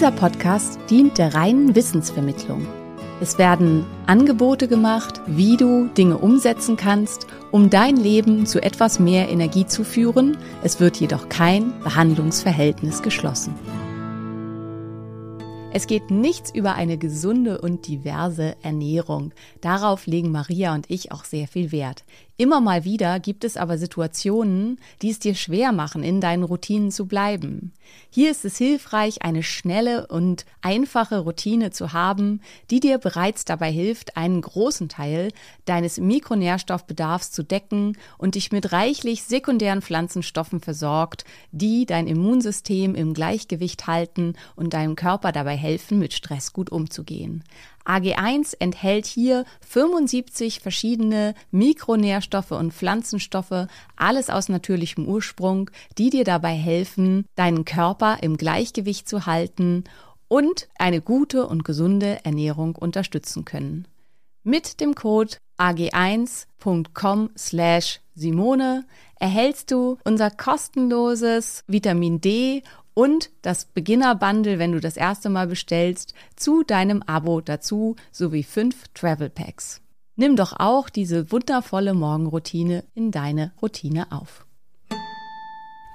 [0.00, 2.66] Dieser Podcast dient der reinen Wissensvermittlung.
[3.20, 9.28] Es werden Angebote gemacht, wie du Dinge umsetzen kannst, um dein Leben zu etwas mehr
[9.28, 10.38] Energie zu führen.
[10.62, 13.54] Es wird jedoch kein Behandlungsverhältnis geschlossen.
[15.74, 19.32] Es geht nichts über eine gesunde und diverse Ernährung.
[19.60, 22.04] Darauf legen Maria und ich auch sehr viel Wert.
[22.40, 26.90] Immer mal wieder gibt es aber Situationen, die es dir schwer machen, in deinen Routinen
[26.90, 27.74] zu bleiben.
[28.08, 33.70] Hier ist es hilfreich, eine schnelle und einfache Routine zu haben, die dir bereits dabei
[33.70, 35.32] hilft, einen großen Teil
[35.66, 43.12] deines Mikronährstoffbedarfs zu decken und dich mit reichlich sekundären Pflanzenstoffen versorgt, die dein Immunsystem im
[43.12, 47.44] Gleichgewicht halten und deinem Körper dabei helfen, mit Stress gut umzugehen.
[47.84, 56.54] AG1 enthält hier 75 verschiedene Mikronährstoffe und Pflanzenstoffe, alles aus natürlichem Ursprung, die dir dabei
[56.54, 59.84] helfen, deinen Körper im Gleichgewicht zu halten
[60.28, 63.86] und eine gute und gesunde Ernährung unterstützen können.
[64.42, 68.86] Mit dem Code ag1.com slash Simone
[69.18, 72.62] erhältst du unser kostenloses Vitamin D
[73.00, 78.88] und das Beginner-Bundle, wenn du das erste Mal bestellst, zu deinem Abo dazu sowie fünf
[78.92, 79.80] Travel Packs.
[80.16, 84.44] Nimm doch auch diese wundervolle Morgenroutine in deine Routine auf.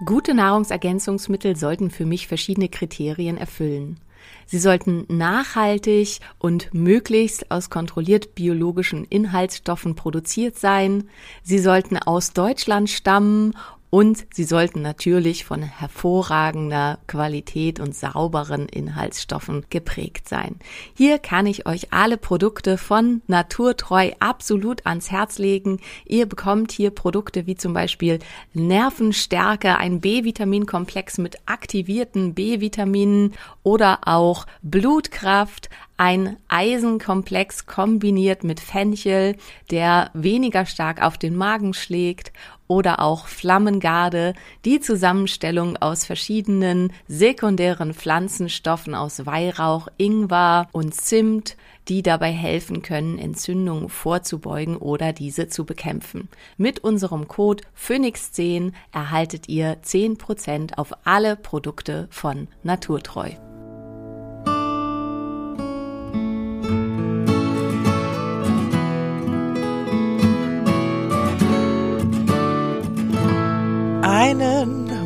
[0.03, 3.99] Gute Nahrungsergänzungsmittel sollten für mich verschiedene Kriterien erfüllen.
[4.47, 11.07] Sie sollten nachhaltig und möglichst aus kontrolliert biologischen Inhaltsstoffen produziert sein.
[11.43, 13.53] Sie sollten aus Deutschland stammen
[13.95, 20.57] und sie sollten natürlich von hervorragender Qualität und sauberen Inhaltsstoffen geprägt sein.
[20.97, 25.79] Hier kann ich euch alle Produkte von Naturtreu absolut ans Herz legen.
[26.05, 28.19] Ihr bekommt hier Produkte wie zum Beispiel
[28.53, 33.31] Nervenstärke, ein B-Vitaminkomplex mit aktivierten B-Vitaminen
[33.63, 39.37] oder auch Blutkraft, ein Eisenkomplex kombiniert mit Fenchel,
[39.71, 42.33] der weniger stark auf den Magen schlägt
[42.67, 44.33] oder auch Flammengarde,
[44.65, 53.19] die Zusammenstellung aus verschiedenen sekundären Pflanzenstoffen aus Weihrauch, Ingwer und Zimt, die dabei helfen können,
[53.19, 56.29] Entzündungen vorzubeugen oder diese zu bekämpfen.
[56.57, 63.31] Mit unserem Code Phoenix10 erhaltet ihr 10% auf alle Produkte von Naturtreu.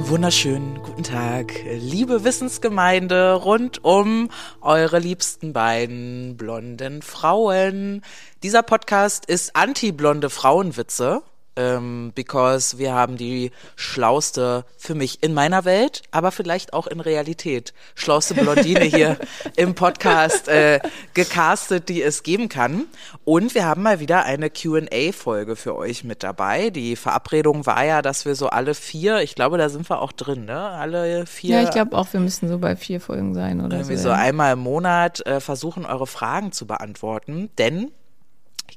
[0.09, 8.02] Wunderschönen guten Tag, liebe Wissensgemeinde rund um eure liebsten beiden blonden Frauen.
[8.42, 11.22] Dieser Podcast ist anti-blonde Frauenwitze
[11.59, 17.02] ähm, because wir haben die schlauste für mich in meiner Welt, aber vielleicht auch in
[17.02, 19.18] Realität schlauste Blondine hier
[19.58, 20.80] im Podcast äh,
[21.14, 22.86] gecastet, die es geben kann.
[23.25, 26.70] Und wir haben mal wieder eine Q&A-Folge für euch mit dabei.
[26.70, 30.14] Die Verabredung war ja, dass wir so alle vier, ich glaube, da sind wir auch
[30.14, 30.58] drin, ne?
[30.58, 31.58] Alle vier.
[31.58, 34.03] Ja, ich glaube auch, wir müssen so bei vier Folgen sein oder irgendwie so.
[34.03, 37.50] so einmal im Monat äh, versuchen, eure Fragen zu beantworten.
[37.58, 37.91] Denn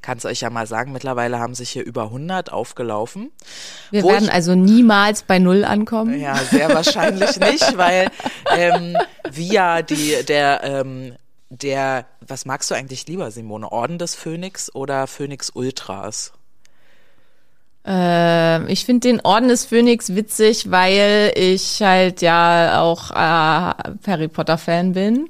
[0.03, 3.31] kann es euch ja mal sagen, mittlerweile haben sich hier über 100 aufgelaufen.
[3.89, 6.19] Wir werden also niemals bei Null ankommen.
[6.19, 8.11] Ja, sehr wahrscheinlich nicht, weil
[8.55, 8.95] ähm,
[9.27, 11.15] via die der ähm,
[11.49, 13.71] der was magst du eigentlich lieber, Simone?
[13.71, 16.33] Orden des Phönix oder Phönix Ultras?
[17.85, 23.15] Ähm, ich finde den Orden des Phönix witzig, weil ich halt ja auch äh,
[24.07, 25.27] Harry Potter Fan bin.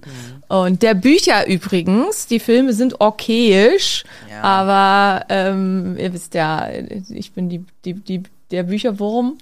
[0.50, 4.42] Und der Bücher übrigens, die Filme sind okayisch, Ja.
[4.44, 6.68] aber ähm, ihr wisst ja,
[7.10, 9.38] ich bin die, die, die, der Bücherwurm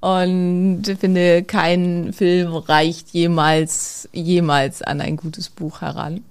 [0.00, 6.24] und finde, kein Film reicht jemals, jemals an ein gutes Buch heran.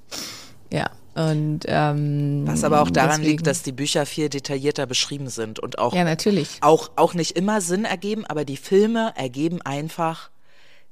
[0.72, 0.92] Ja.
[1.20, 5.60] Und ähm, Was aber auch daran deswegen- liegt, dass die Bücher viel detaillierter beschrieben sind
[5.60, 10.30] und auch ja natürlich auch auch nicht immer Sinn ergeben, aber die Filme ergeben einfach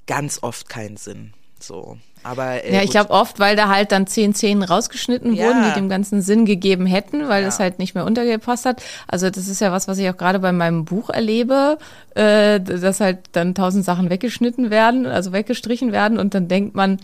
[0.06, 1.34] ganz oft keinen Sinn.
[1.60, 1.98] So.
[2.24, 5.46] Aber äh, Ja, ich glaube oft, weil da halt dann zehn Szenen rausgeschnitten Ja.
[5.48, 7.48] wurden, die dem ganzen Sinn gegeben hätten, weil Ja.
[7.48, 8.84] das halt nicht mehr untergepasst hat.
[9.08, 11.78] Also das ist ja was, was ich auch gerade bei meinem Buch erlebe,
[12.16, 17.00] äh, dass halt dann tausend Sachen weggeschnitten werden, also weggestrichen werden und dann denkt man,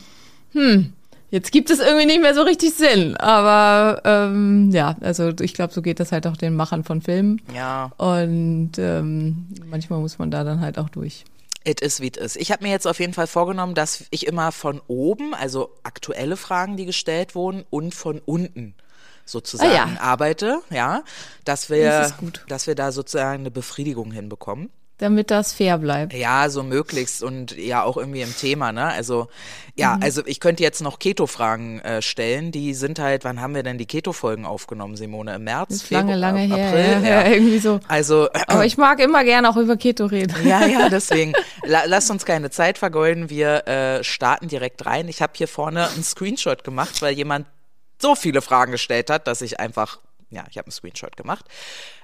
[0.53, 0.93] hm,
[1.33, 3.17] jetzt gibt es irgendwie nicht mehr so richtig Sinn.
[3.17, 7.41] Aber ähm, ja, also ich glaube, so geht das halt auch den Machern von Filmen.
[7.53, 7.91] ja.
[7.97, 11.25] Und ähm, manchmal muss man da dann halt auch durch.
[11.65, 12.35] It is wie it is.
[12.35, 16.35] Ich habe mir jetzt auf jeden Fall vorgenommen, dass ich immer von oben, also aktuelle
[16.37, 18.75] Fragen, die gestellt wurden, und von unten
[19.25, 20.01] sozusagen Ah, ja.
[20.01, 21.03] arbeite, ja,
[21.45, 22.43] dass wir, Das ist gut.
[22.49, 24.69] dass wir da sozusagen eine Befriedigung hinbekommen.
[24.99, 26.13] Damit das fair bleibt.
[26.13, 28.85] Ja, so möglichst und ja auch irgendwie im Thema, ne?
[28.85, 29.27] Also
[29.75, 30.03] ja, Mhm.
[30.03, 32.51] also ich könnte jetzt noch Keto-Fragen äh, stellen.
[32.51, 35.33] Die sind halt, wann haben wir denn die Keto-Folgen aufgenommen, Simone?
[35.35, 35.71] Im März?
[35.73, 36.67] Ist lange, Februar, lange her.
[36.67, 37.09] April?
[37.09, 37.79] ja, ja, irgendwie so.
[37.87, 40.35] Also Aber ich mag immer gerne auch über Keto reden.
[40.47, 41.33] ja, ja, deswegen
[41.65, 43.31] la, lasst uns keine Zeit vergeuden.
[43.31, 45.07] Wir äh, starten direkt rein.
[45.09, 47.47] Ich habe hier vorne einen Screenshot gemacht, weil jemand
[47.99, 49.97] so viele Fragen gestellt hat, dass ich einfach,
[50.33, 51.45] ja, ich habe einen Screenshot gemacht.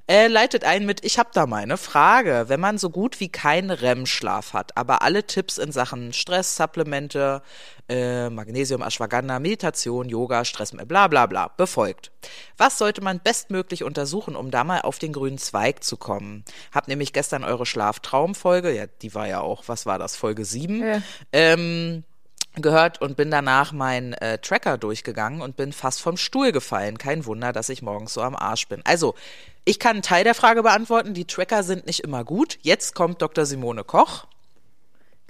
[0.08, 2.46] Äh, leitet ein mit, ich habe da mal eine Frage.
[2.48, 7.44] Wenn man so gut wie keinen REM-Schlaf hat, aber alle Tipps in Sachen Stress, Supplemente,
[7.90, 12.12] äh, Magnesium, Ashwagandha, Meditation, Yoga, Stress, bla bla bla, befolgt.
[12.58, 16.44] Was sollte man bestmöglich untersuchen, um da mal auf den grünen Zweig zu kommen?
[16.74, 20.84] Hab nämlich gestern eure Schlaftraumfolge, ja, die war ja auch, was war das, Folge 7,
[20.86, 21.02] Ja.
[21.34, 22.04] ähm,
[22.56, 26.98] gehört und bin danach meinen äh, Tracker durchgegangen und bin fast vom Stuhl gefallen.
[26.98, 28.82] Kein Wunder, dass ich morgens so am Arsch bin.
[28.86, 29.16] Also,
[29.66, 31.14] ich kann einen Teil der Frage beantworten.
[31.14, 32.58] Die Tracker sind nicht immer gut.
[32.62, 33.46] Jetzt kommt Dr.
[33.46, 34.26] Simone Koch.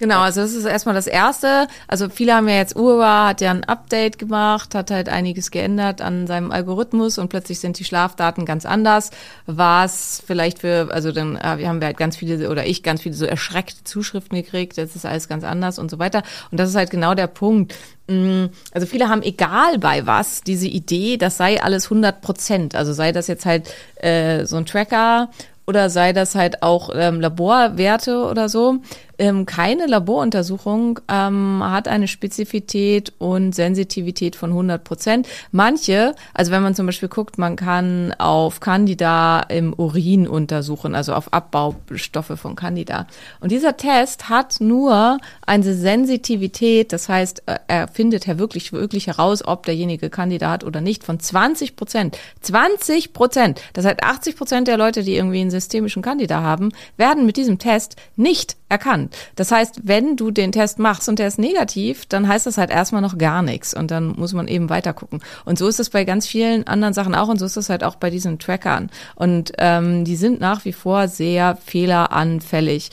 [0.00, 1.66] Genau, also das ist erstmal das Erste.
[1.86, 6.00] Also viele haben ja jetzt Urwa, hat ja ein Update gemacht, hat halt einiges geändert
[6.00, 9.10] an seinem Algorithmus und plötzlich sind die Schlafdaten ganz anders.
[9.44, 13.02] Was vielleicht für, also dann äh, wir haben wir halt ganz viele oder ich ganz
[13.02, 16.22] viele so erschreckte Zuschriften gekriegt, jetzt ist alles ganz anders und so weiter.
[16.50, 17.74] Und das ist halt genau der Punkt.
[18.08, 22.74] Mm, Also viele haben egal bei was diese Idee, das sei alles 100 Prozent.
[22.74, 25.28] Also sei das jetzt halt äh, so ein Tracker
[25.66, 28.78] oder sei das halt auch ähm, Laborwerte oder so.
[29.20, 35.28] Ähm, keine Laboruntersuchung ähm, hat eine Spezifität und Sensitivität von 100 Prozent.
[35.52, 41.12] Manche, also wenn man zum Beispiel guckt, man kann auf Candida im Urin untersuchen, also
[41.12, 43.06] auf Abbaustoffe von Candida.
[43.40, 49.08] Und dieser Test hat nur eine Sensitivität, das heißt, äh, er findet ja wirklich, wirklich
[49.08, 52.16] heraus, ob derjenige Candida hat oder nicht, von 20 Prozent.
[52.40, 53.60] 20 Prozent.
[53.74, 57.58] Das heißt, 80 Prozent der Leute, die irgendwie einen systemischen Candida haben, werden mit diesem
[57.58, 59.16] Test nicht erkannt.
[59.36, 62.70] Das heißt, wenn du den Test machst und der ist negativ, dann heißt das halt
[62.70, 65.20] erstmal noch gar nichts und dann muss man eben weiter gucken.
[65.44, 67.84] Und so ist es bei ganz vielen anderen Sachen auch und so ist es halt
[67.84, 68.90] auch bei diesen Trackern.
[69.16, 72.90] Und ähm, die sind nach wie vor sehr fehleranfällig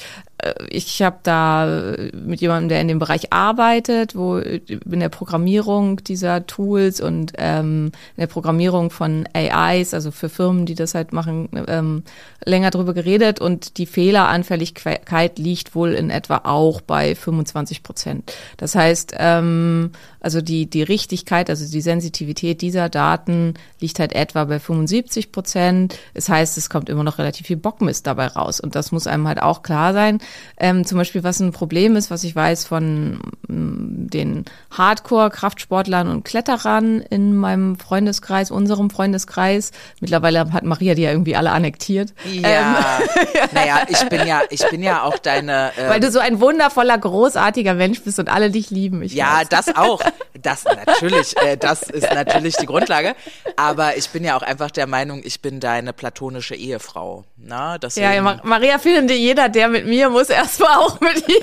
[0.69, 6.45] ich habe da mit jemandem, der in dem Bereich arbeitet, wo in der Programmierung dieser
[6.45, 11.49] Tools und ähm, in der Programmierung von AIs, also für Firmen, die das halt machen,
[11.67, 12.03] ähm,
[12.45, 18.31] länger drüber geredet und die Fehleranfälligkeit liegt wohl in etwa auch bei 25 Prozent.
[18.57, 19.91] Das heißt, ähm,
[20.27, 25.97] also die, die Richtigkeit, also die Sensitivität dieser Daten liegt halt etwa bei 75 Prozent.
[26.15, 28.59] Das heißt, es kommt immer noch relativ viel Bockmist dabei raus.
[28.59, 30.19] Und das muss einem halt auch klar sein.
[30.57, 33.21] Ähm, zum Beispiel, was ein Problem ist, was ich weiß von
[33.57, 34.45] den
[34.77, 39.71] Hardcore-Kraftsportlern und Kletterern in meinem Freundeskreis, unserem Freundeskreis.
[39.99, 42.13] Mittlerweile hat Maria die ja irgendwie alle annektiert.
[42.25, 42.99] Ja,
[43.53, 45.71] naja, ich bin ja, ich bin ja auch deine.
[45.77, 49.01] Äh, Weil du so ein wundervoller, großartiger Mensch bist und alle dich lieben.
[49.01, 49.49] Ich Ja, weiß.
[49.49, 50.01] das auch.
[50.43, 53.15] Das natürlich, äh, das ist natürlich die Grundlage.
[53.55, 57.23] Aber ich bin ja auch einfach der Meinung, ich bin deine platonische Ehefrau.
[57.37, 61.27] Na, deswegen, Ja, ja, Ma- Maria findet jeder, der mit mir muss erstmal auch mit
[61.27, 61.41] ihr.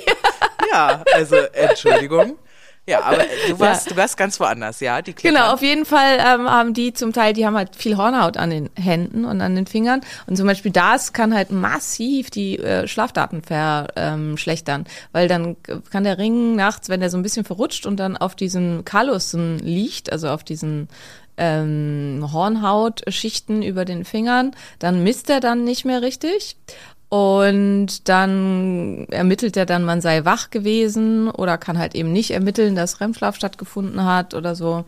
[0.71, 2.37] Ja, also Entschuldigung.
[2.87, 5.41] Ja, aber du warst, du warst ganz woanders, ja, die Klettern.
[5.41, 8.51] Genau, auf jeden Fall ähm, haben die zum Teil, die haben halt viel Hornhaut an
[8.51, 10.01] den Händen und an den Fingern.
[10.27, 14.85] Und zum Beispiel das kann halt massiv die äh, Schlafdaten verschlechtern.
[15.13, 15.55] Weil dann
[15.89, 19.57] kann der Ring nachts, wenn der so ein bisschen verrutscht und dann auf diesen Kalussen
[19.57, 20.87] liegt, also auf diesen
[21.37, 26.55] ähm, Hornhautschichten über den Fingern, dann misst er dann nicht mehr richtig.
[27.09, 32.75] Und dann ermittelt er dann, man sei wach gewesen oder kann halt eben nicht ermitteln,
[32.75, 34.85] dass REM-Schlaf stattgefunden hat oder so.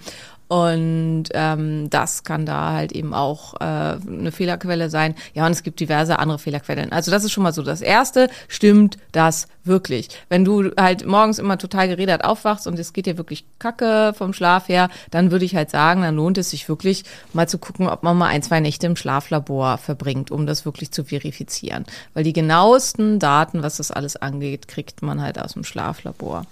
[0.48, 5.16] Und ähm, das kann da halt eben auch äh, eine Fehlerquelle sein.
[5.34, 6.92] Ja, und es gibt diverse andere Fehlerquellen.
[6.92, 8.30] Also das ist schon mal so das Erste.
[8.48, 10.08] Stimmt das wirklich?
[10.30, 14.32] Wenn du halt morgens immer total geredet aufwachst und es geht dir wirklich kacke vom
[14.32, 17.89] Schlaf her, dann würde ich halt sagen, dann lohnt es sich wirklich mal zu gucken,
[17.89, 21.86] ob man mal ein, zwei Nächte im Schlaflabor verbringt, um das wirklich zu verifizieren.
[22.13, 26.46] Weil die genauesten Daten, was das alles angeht, kriegt man halt aus dem Schlaflabor.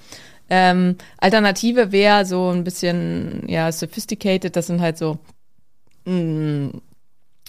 [0.50, 5.18] Ähm, Alternative wäre so ein bisschen, ja, sophisticated, das sind halt so
[6.06, 6.72] mh,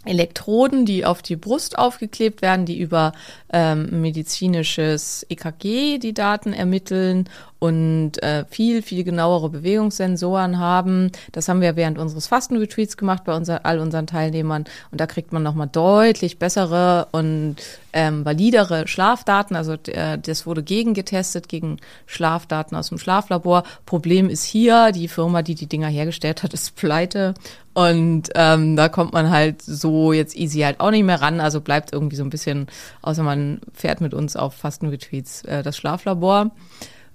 [0.06, 3.12] Elektroden, die auf die Brust aufgeklebt werden, die über
[3.52, 7.28] ähm, medizinisches EKG die Daten ermitteln
[7.66, 11.10] und äh, viel, viel genauere Bewegungssensoren haben.
[11.32, 14.64] Das haben wir während unseres Fastenretreats gemacht bei unser, all unseren Teilnehmern.
[14.92, 17.56] Und da kriegt man nochmal deutlich bessere und
[17.92, 19.56] ähm, validere Schlafdaten.
[19.56, 23.64] Also äh, das wurde gegengetestet, gegen Schlafdaten aus dem Schlaflabor.
[23.84, 27.34] Problem ist hier, die Firma, die die Dinger hergestellt hat, ist pleite.
[27.74, 31.40] Und ähm, da kommt man halt so jetzt easy halt auch nicht mehr ran.
[31.40, 32.68] Also bleibt irgendwie so ein bisschen,
[33.02, 36.52] außer man fährt mit uns auf Fastenretreats, äh, das Schlaflabor.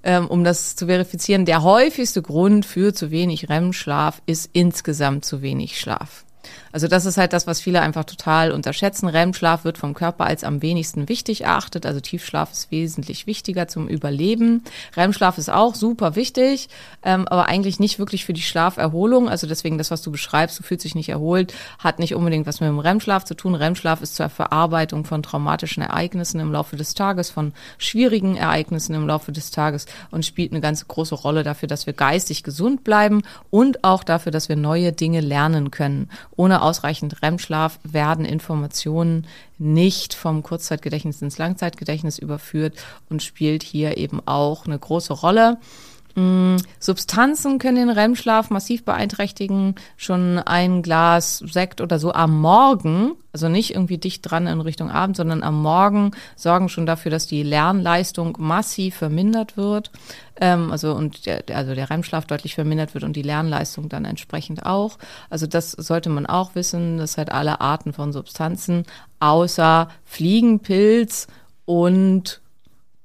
[0.04, 5.42] Ähm, um das zu verifizieren, der häufigste Grund für zu wenig REM-Schlaf ist insgesamt zu
[5.42, 6.26] wenig Schlaf.
[6.72, 9.08] Also das ist halt das, was viele einfach total unterschätzen.
[9.08, 11.86] REM-Schlaf wird vom Körper als am wenigsten wichtig erachtet.
[11.86, 14.64] Also Tiefschlaf ist wesentlich wichtiger zum Überleben.
[14.96, 16.70] REM-Schlaf ist auch super wichtig,
[17.04, 19.30] ähm, aber eigentlich nicht wirklich für die Schlaferholung.
[19.30, 22.60] Also deswegen das, was du beschreibst, du fühlst dich nicht erholt, hat nicht unbedingt was
[22.60, 23.56] mit dem REM-Schlaf zu tun.
[23.56, 29.08] REM-Schlaf ist zur Verarbeitung von traumatischen Ereignissen im Laufe des Tages, von schwierigen Ereignissen im
[29.08, 33.22] Laufe des Tages und spielt eine ganz große Rolle dafür, dass wir geistig gesund bleiben
[33.50, 36.10] und auch dafür, dass wir neue Dinge lernen können.
[36.36, 42.76] Ohne ausreichend REM-Schlaf werden Informationen nicht vom Kurzzeitgedächtnis ins Langzeitgedächtnis überführt
[43.10, 45.58] und spielt hier eben auch eine große Rolle.
[46.16, 49.76] Mm, Substanzen können den REM-Schlaf massiv beeinträchtigen.
[49.98, 54.92] Schon ein Glas Sekt oder so am Morgen, also nicht irgendwie dicht dran in Richtung
[54.92, 59.92] Abend, sondern am Morgen sorgen schon dafür, dass die Lernleistung massiv vermindert wird.
[60.40, 64.66] Ähm, also und der, also der REM-Schlaf deutlich vermindert wird und die Lernleistung dann entsprechend
[64.66, 64.98] auch.
[65.30, 68.86] Also das sollte man auch wissen, dass halt alle Arten von Substanzen
[69.20, 71.28] außer Fliegenpilz
[71.66, 72.42] und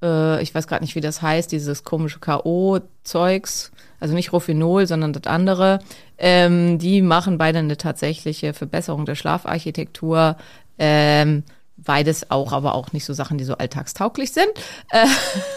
[0.02, 5.12] äh, ich weiß gerade nicht, wie das heißt, dieses komische K.O.-Zeugs, also nicht Rofinol, sondern
[5.12, 5.80] das andere,
[6.18, 10.36] ähm, die machen beide eine tatsächliche Verbesserung der Schlafarchitektur.
[10.78, 11.44] Ähm,
[11.86, 14.48] Beides auch, aber auch nicht so Sachen, die so alltagstauglich sind.
[14.90, 15.06] Äh,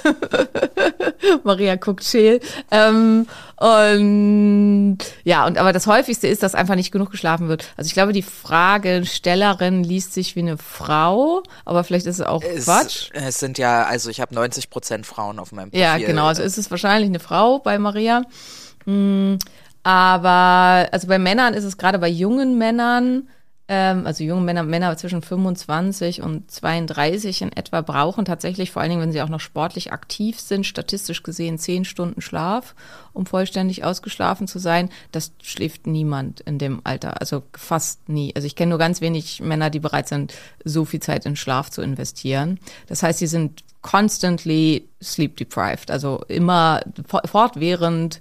[1.44, 2.40] Maria guckt scheel.
[2.72, 7.66] Ähm, und ja, und aber das häufigste ist, dass einfach nicht genug geschlafen wird.
[7.76, 12.42] Also ich glaube, die Fragestellerin liest sich wie eine Frau, aber vielleicht ist es auch
[12.44, 13.10] Es, Quatsch.
[13.14, 15.82] es sind ja, also ich habe 90 Prozent Frauen auf meinem Profil.
[15.82, 16.28] Ja, genau.
[16.28, 18.22] Also ist es wahrscheinlich eine Frau bei Maria.
[18.86, 19.36] Mm,
[19.84, 23.28] Aber also bei Männern ist es gerade bei jungen Männern,
[23.72, 28.90] ähm, also junge Männer, Männer zwischen 25 und 32 in etwa brauchen tatsächlich, vor allen
[28.90, 32.74] Dingen, wenn sie auch noch sportlich aktiv sind, statistisch gesehen zehn Stunden Schlaf,
[33.14, 34.90] um vollständig ausgeschlafen zu sein.
[35.12, 38.36] Das schläft niemand in dem Alter, also fast nie.
[38.36, 40.34] Also ich kenne nur ganz wenig Männer, die bereit sind,
[40.66, 42.60] so viel Zeit in Schlaf zu investieren.
[42.88, 48.20] Das heißt, sie sind constantly sleep deprived, also immer for- fortwährend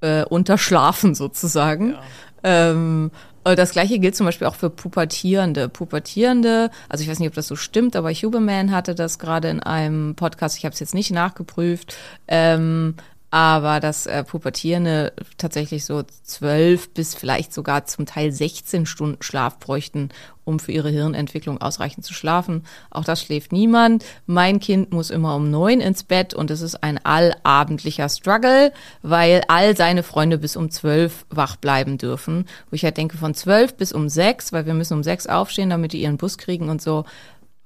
[0.00, 1.94] äh, unterschlafen sozusagen.
[2.42, 3.16] Ähm, äh,
[3.54, 5.68] das gleiche gilt zum Beispiel auch für Pubertierende.
[5.68, 9.60] Pubertierende, also ich weiß nicht, ob das so stimmt, aber Huberman hatte das gerade in
[9.60, 12.94] einem Podcast, ich habe es jetzt nicht nachgeprüft, ähm,
[13.30, 19.58] aber dass äh, Pubertierende tatsächlich so zwölf bis vielleicht sogar zum Teil 16 Stunden Schlaf
[19.58, 20.10] bräuchten,
[20.44, 22.64] um für ihre Hirnentwicklung ausreichend zu schlafen.
[22.90, 24.04] Auch das schläft niemand.
[24.26, 29.42] Mein Kind muss immer um neun ins Bett und es ist ein allabendlicher Struggle, weil
[29.48, 32.46] all seine Freunde bis um zwölf wach bleiben dürfen.
[32.70, 35.70] Wo ich halt denke, von zwölf bis um sechs, weil wir müssen um sechs aufstehen,
[35.70, 37.04] damit die ihren Bus kriegen und so.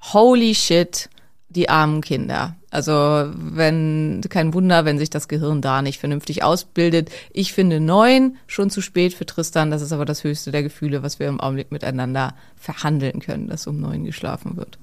[0.01, 1.11] Holy shit,
[1.51, 2.57] die armen Kinder.
[2.71, 2.93] Also
[3.35, 7.11] wenn kein Wunder, wenn sich das Gehirn da nicht vernünftig ausbildet.
[7.33, 9.71] Ich finde neun schon zu spät für Tristan.
[9.71, 13.67] Das ist aber das höchste der Gefühle, was wir im Augenblick miteinander verhandeln können, dass
[13.67, 14.79] um neun geschlafen wird.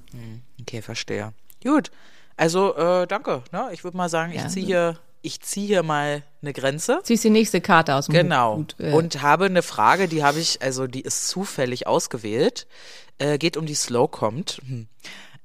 [0.60, 1.32] Okay, verstehe.
[1.62, 1.90] Gut.
[2.36, 3.42] Also, äh, danke.
[3.52, 3.70] Ne?
[3.72, 7.00] Ich würde mal sagen, ich ziehe hier, ich ziehe hier mal eine Grenze.
[7.02, 8.58] Ziehst die nächste Karte aus dem Genau.
[8.58, 8.76] Hut.
[8.78, 12.66] Äh, Und habe eine Frage, die habe ich, also die ist zufällig ausgewählt.
[13.18, 14.60] Äh, geht um die Slowcompt.
[14.68, 14.86] Hm.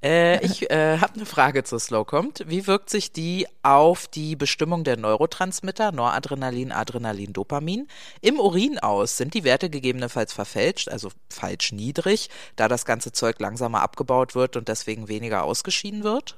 [0.04, 2.44] Äh, ich äh, habe eine Frage zur Slowcompt.
[2.50, 7.88] Wie wirkt sich die auf die Bestimmung der Neurotransmitter Noradrenalin, Adrenalin, Dopamin
[8.20, 9.16] im Urin aus?
[9.16, 14.58] Sind die Werte gegebenenfalls verfälscht, also falsch niedrig, da das ganze Zeug langsamer abgebaut wird
[14.58, 16.38] und deswegen weniger ausgeschieden wird?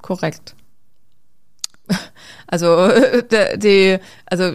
[0.00, 0.54] Korrekt.
[2.48, 2.88] Also
[3.56, 4.52] die, also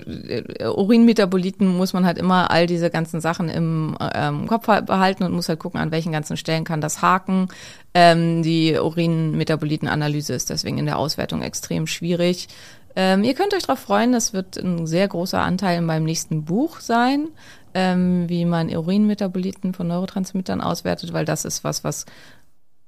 [0.63, 5.49] Urinmetaboliten muss man halt immer all diese ganzen Sachen im ähm, Kopf behalten und muss
[5.49, 7.49] halt gucken, an welchen ganzen Stellen kann das haken.
[7.93, 12.47] Ähm, die Urinmetabolitenanalyse ist deswegen in der Auswertung extrem schwierig.
[12.95, 16.43] Ähm, ihr könnt euch darauf freuen, das wird ein sehr großer Anteil in meinem nächsten
[16.43, 17.27] Buch sein,
[17.73, 22.05] ähm, wie man Urinmetaboliten von Neurotransmittern auswertet, weil das ist was, was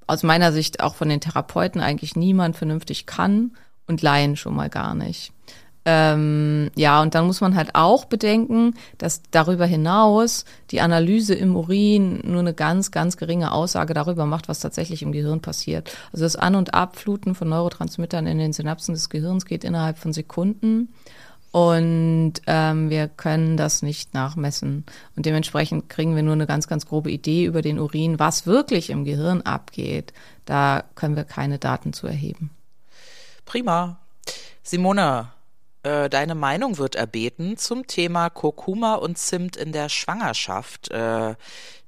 [0.07, 3.51] aus meiner Sicht auch von den Therapeuten eigentlich niemand vernünftig kann
[3.87, 5.33] und Laien schon mal gar nicht.
[5.85, 11.55] Ähm, ja, und dann muss man halt auch bedenken, dass darüber hinaus die Analyse im
[11.55, 15.95] Urin nur eine ganz, ganz geringe Aussage darüber macht, was tatsächlich im Gehirn passiert.
[16.13, 20.13] Also das An- und Abfluten von Neurotransmittern in den Synapsen des Gehirns geht innerhalb von
[20.13, 20.93] Sekunden.
[21.51, 24.85] Und ähm, wir können das nicht nachmessen.
[25.15, 28.89] Und dementsprechend kriegen wir nur eine ganz, ganz grobe Idee über den Urin, was wirklich
[28.89, 30.13] im Gehirn abgeht.
[30.45, 32.49] Da können wir keine Daten zu erheben.
[33.53, 34.00] Prima.
[34.63, 35.27] Simone,
[35.83, 40.89] äh, deine Meinung wird erbeten zum Thema Kurkuma und Zimt in der Schwangerschaft.
[40.89, 41.36] Äh,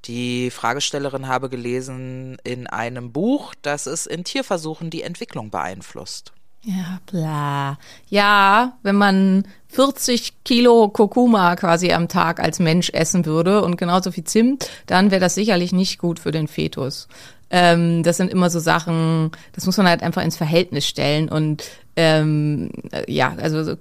[0.06, 6.34] die Fragestellerin habe gelesen in einem Buch, dass es in Tierversuchen die Entwicklung beeinflusst.
[6.62, 7.80] Ja, bla.
[8.10, 14.12] Ja, wenn man 40 Kilo Kurkuma quasi am Tag als Mensch essen würde und genauso
[14.12, 17.08] viel Zimt, dann wäre das sicherlich nicht gut für den Fetus.
[17.50, 21.64] Ähm, das sind immer so Sachen, das muss man halt einfach ins Verhältnis stellen und
[21.98, 22.72] ähm,
[23.08, 23.76] ja, also so,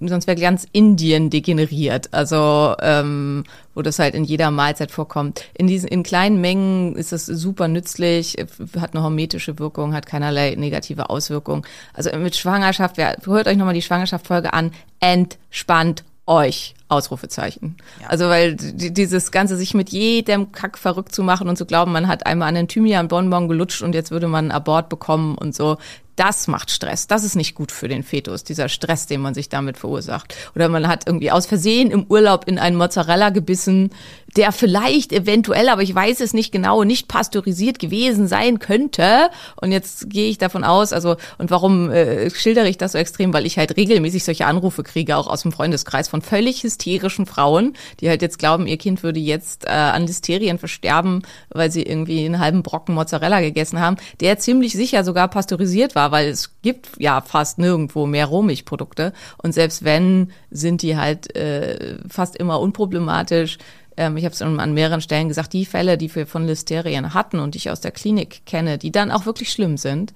[0.00, 5.44] sonst wäre ganz Indien degeneriert, also ähm, wo das halt in jeder Mahlzeit vorkommt.
[5.54, 8.36] In diesen in kleinen Mengen ist das super nützlich,
[8.78, 11.62] hat eine hormetische Wirkung, hat keinerlei negative Auswirkungen.
[11.94, 16.74] Also mit Schwangerschaft, hört euch nochmal die Schwangerschaftsfolge an, entspannt euch.
[16.90, 17.76] Ausrufezeichen.
[18.00, 18.08] Ja.
[18.08, 22.08] Also weil dieses Ganze, sich mit jedem Kack verrückt zu machen und zu glauben, man
[22.08, 25.76] hat einmal an den Thymian-Bonbon gelutscht und jetzt würde man einen Abort bekommen und so,
[26.16, 27.06] das macht Stress.
[27.06, 30.34] Das ist nicht gut für den Fetus, dieser Stress, den man sich damit verursacht.
[30.56, 33.90] Oder man hat irgendwie aus Versehen im Urlaub in einen Mozzarella gebissen,
[34.36, 39.30] der vielleicht eventuell, aber ich weiß es nicht genau, nicht pasteurisiert gewesen sein könnte.
[39.60, 43.32] Und jetzt gehe ich davon aus, also und warum äh, schildere ich das so extrem?
[43.32, 47.74] Weil ich halt regelmäßig solche Anrufe kriege, auch aus dem Freundeskreis von völlig hysterischen Frauen,
[48.00, 52.24] die halt jetzt glauben, ihr Kind würde jetzt äh, an Listerien versterben, weil sie irgendwie
[52.24, 56.88] einen halben Brocken Mozzarella gegessen haben, der ziemlich sicher sogar pasteurisiert war weil es gibt
[56.98, 59.12] ja fast nirgendwo mehr Rohmilchprodukte.
[59.42, 63.58] Und selbst wenn, sind die halt äh, fast immer unproblematisch.
[63.98, 67.40] Ähm, ich habe es an mehreren Stellen gesagt, die Fälle, die wir von Listerien hatten
[67.40, 70.14] und die ich aus der Klinik kenne, die dann auch wirklich schlimm sind,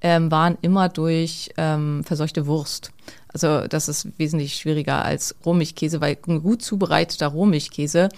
[0.00, 2.92] ähm, waren immer durch ähm, verseuchte Wurst.
[3.28, 8.08] Also das ist wesentlich schwieriger als Rohmilchkäse, weil ein gut zubereiteter Rohmilchkäse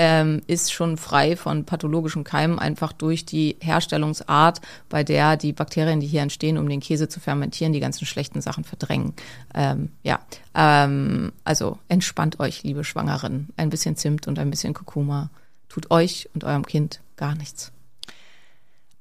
[0.00, 6.00] ähm, ist schon frei von pathologischen Keimen, einfach durch die Herstellungsart, bei der die Bakterien,
[6.00, 9.12] die hier entstehen, um den Käse zu fermentieren, die ganzen schlechten Sachen verdrängen.
[9.54, 10.20] Ähm, ja,
[10.54, 13.50] ähm, also entspannt euch, liebe Schwangeren.
[13.58, 15.28] Ein bisschen Zimt und ein bisschen Kurkuma
[15.68, 17.70] tut euch und eurem Kind gar nichts.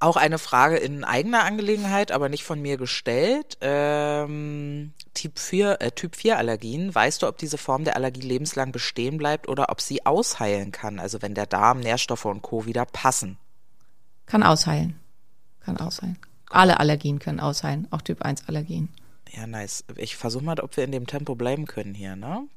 [0.02, 3.58] Auch eine Frage in eigener Angelegenheit, aber nicht von mir gestellt.
[3.60, 6.96] Ähm, Typ 4, äh, typ 4 Allergien.
[6.96, 11.00] Weißt du, ob diese Form der Allergie lebenslang bestehen bleibt oder ob sie ausheilen kann?
[11.00, 12.66] Also wenn der Darm, Nährstoffe und Co.
[12.66, 13.38] wieder passen.
[14.26, 14.98] Kann ausheilen.
[15.60, 16.18] Kann ausheilen.
[16.50, 18.90] Alle Allergien können ausheilen, auch Typ 1 Allergien.
[19.32, 19.84] Ja, nice.
[19.98, 22.48] Ich versuche mal, ob wir in dem Tempo bleiben können hier, ne?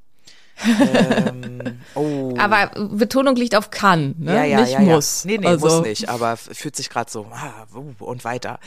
[0.65, 2.35] Ähm, oh.
[2.39, 4.35] Aber Betonung liegt auf kann, ne?
[4.35, 5.25] Ja, ja, nicht ja, muss.
[5.25, 5.31] Ja.
[5.31, 5.67] Nee, nee, also.
[5.67, 8.59] muss nicht, aber fühlt sich gerade so ah, und weiter.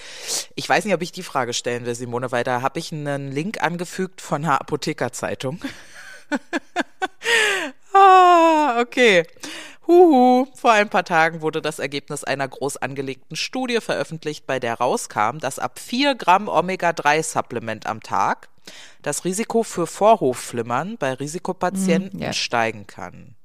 [0.55, 3.31] Ich weiß nicht, ob ich die Frage stellen will, Simone, weil da habe ich einen
[3.31, 5.59] Link angefügt von einer Apothekerzeitung.
[7.93, 9.25] ah, okay.
[9.87, 14.75] Huhu, vor ein paar Tagen wurde das Ergebnis einer groß angelegten Studie veröffentlicht, bei der
[14.75, 18.49] rauskam, dass ab 4 Gramm Omega-3-Supplement am Tag
[19.03, 22.33] das Risiko für Vorhofflimmern bei Risikopatienten mm, ja.
[22.33, 23.35] steigen kann.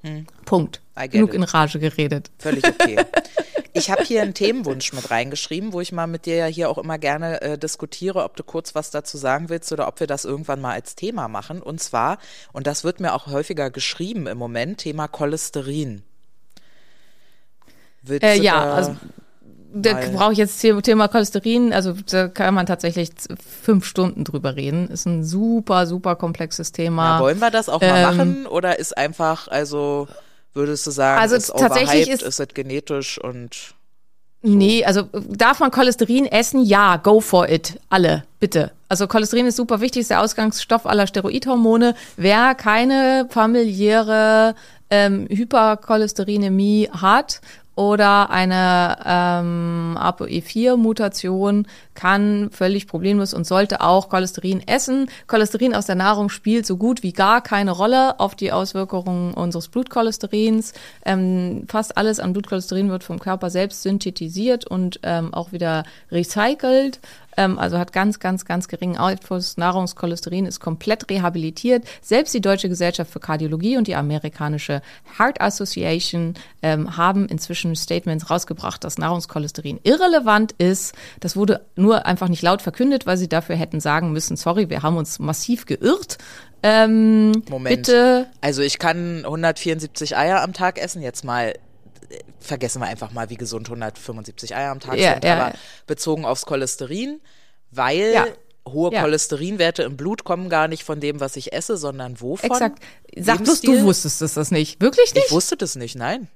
[0.04, 0.28] hm.
[0.46, 0.82] Punkt.
[1.10, 1.36] Genug it.
[1.36, 2.30] in Rage geredet.
[2.38, 2.98] Völlig okay.
[3.76, 6.78] Ich habe hier einen Themenwunsch mit reingeschrieben, wo ich mal mit dir ja hier auch
[6.78, 10.26] immer gerne äh, diskutiere, ob du kurz was dazu sagen willst oder ob wir das
[10.26, 11.60] irgendwann mal als Thema machen.
[11.60, 12.20] Und zwar,
[12.52, 16.04] und das wird mir auch häufiger geschrieben im Moment, Thema Cholesterin.
[18.04, 18.96] Willst äh, ja, also
[19.74, 23.10] da brauche ich jetzt Thema Cholesterin, also da kann man tatsächlich
[23.62, 24.88] fünf Stunden drüber reden.
[24.90, 27.18] Ist ein super, super komplexes Thema.
[27.18, 30.08] Ja, wollen wir das auch ähm, mal machen oder ist einfach, also
[30.54, 33.74] würdest du sagen, also ist tatsächlich ist, ist es genetisch und
[34.44, 34.50] so.
[34.50, 36.64] Nee, also darf man Cholesterin essen?
[36.66, 37.80] Ja, go for it.
[37.90, 38.72] Alle, bitte.
[38.90, 41.96] Also Cholesterin ist super wichtig, ist der Ausgangsstoff aller Steroidhormone.
[42.18, 44.54] Wer keine familiäre
[44.90, 47.40] ähm, Hypercholesterinämie hat
[47.76, 55.10] oder eine ähm, ApoE4-Mutation kann völlig problemlos und sollte auch Cholesterin essen.
[55.28, 59.70] Cholesterin aus der Nahrung spielt so gut wie gar keine Rolle auf die Auswirkungen unseres
[59.70, 60.74] Blutcholesterins.
[61.06, 67.00] Ähm, fast alles an Blutcholesterin wird vom Körper selbst synthetisiert und ähm, auch wieder recycelt
[67.38, 69.58] ähm, also hat ganz, ganz, ganz geringen Einfluss.
[69.58, 71.86] Nahrungskolesterin ist komplett rehabilitiert.
[72.02, 74.82] Selbst die Deutsche Gesellschaft für Kardiologie und die amerikanische
[75.18, 80.96] Heart Association ähm, haben inzwischen Statements rausgebracht, dass Nahrungskolesterin irrelevant ist.
[81.20, 84.84] Das wurde nur einfach nicht laut verkündet, weil sie dafür hätten sagen müssen, sorry, wir
[84.84, 86.18] haben uns massiv geirrt.
[86.64, 87.76] Ähm, Moment.
[87.76, 88.28] Bitte.
[88.40, 91.54] Also ich kann 174 Eier am Tag essen, jetzt mal
[92.40, 95.60] vergessen wir einfach mal, wie gesund 175 Eier am Tag ja, sind, ja, aber ja.
[95.88, 97.22] bezogen aufs Cholesterin,
[97.72, 98.36] weil
[98.68, 102.50] hohe Cholesterinwerte im Blut kommen gar nicht von dem, was ich esse, sondern wovon?
[102.50, 102.84] Exakt.
[103.18, 104.82] Sag bloß, du wusstest das nicht.
[104.82, 105.26] Wirklich nicht?
[105.28, 106.30] Ich wusste das nicht, nein.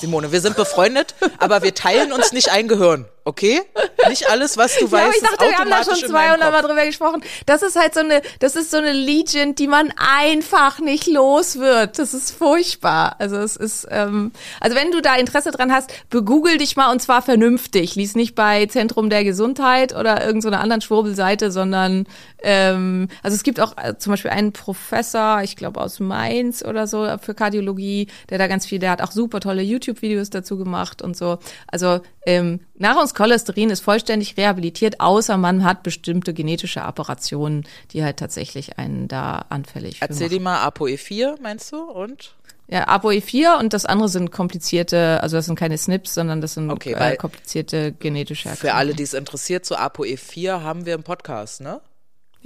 [0.00, 3.60] Simone, wir sind befreundet, aber wir teilen uns nicht ein Gehirn, okay?
[4.08, 6.62] Nicht alles, was du ja, weißt, aber ich dachte, wir haben da schon 200 Mal
[6.62, 7.22] drüber gesprochen.
[7.44, 11.58] Das ist halt so eine, das ist so eine Legend, die man einfach nicht los
[11.58, 11.98] wird.
[11.98, 13.16] Das ist furchtbar.
[13.18, 17.02] Also es ist, ähm, also wenn du da Interesse dran hast, begoogle dich mal und
[17.02, 17.96] zwar vernünftig.
[17.96, 22.06] Lies nicht bei Zentrum der Gesundheit oder irgendeiner anderen Schwurbelseite, sondern
[22.42, 26.86] ähm, also es gibt auch äh, zum Beispiel einen Professor, ich glaube aus Mainz oder
[26.86, 31.02] so für Kardiologie, der da ganz viel, der hat auch super tolle YouTube-Videos dazu gemacht
[31.02, 31.38] und so.
[31.66, 38.78] Also ähm, Nahrungskolesterin ist vollständig rehabilitiert, außer man hat bestimmte genetische Apparationen, die halt tatsächlich
[38.78, 41.82] einen da anfällig Erzähl dir mal ApoE4, meinst du?
[41.82, 42.34] Und?
[42.68, 46.70] Ja, ApoE4 und das andere sind komplizierte, also das sind keine SNPs, sondern das sind
[46.70, 48.72] okay, äh, komplizierte genetische Erkrankungen.
[48.72, 51.80] Für alle, die es interessiert, zu ApoE4 haben wir einen Podcast, ne?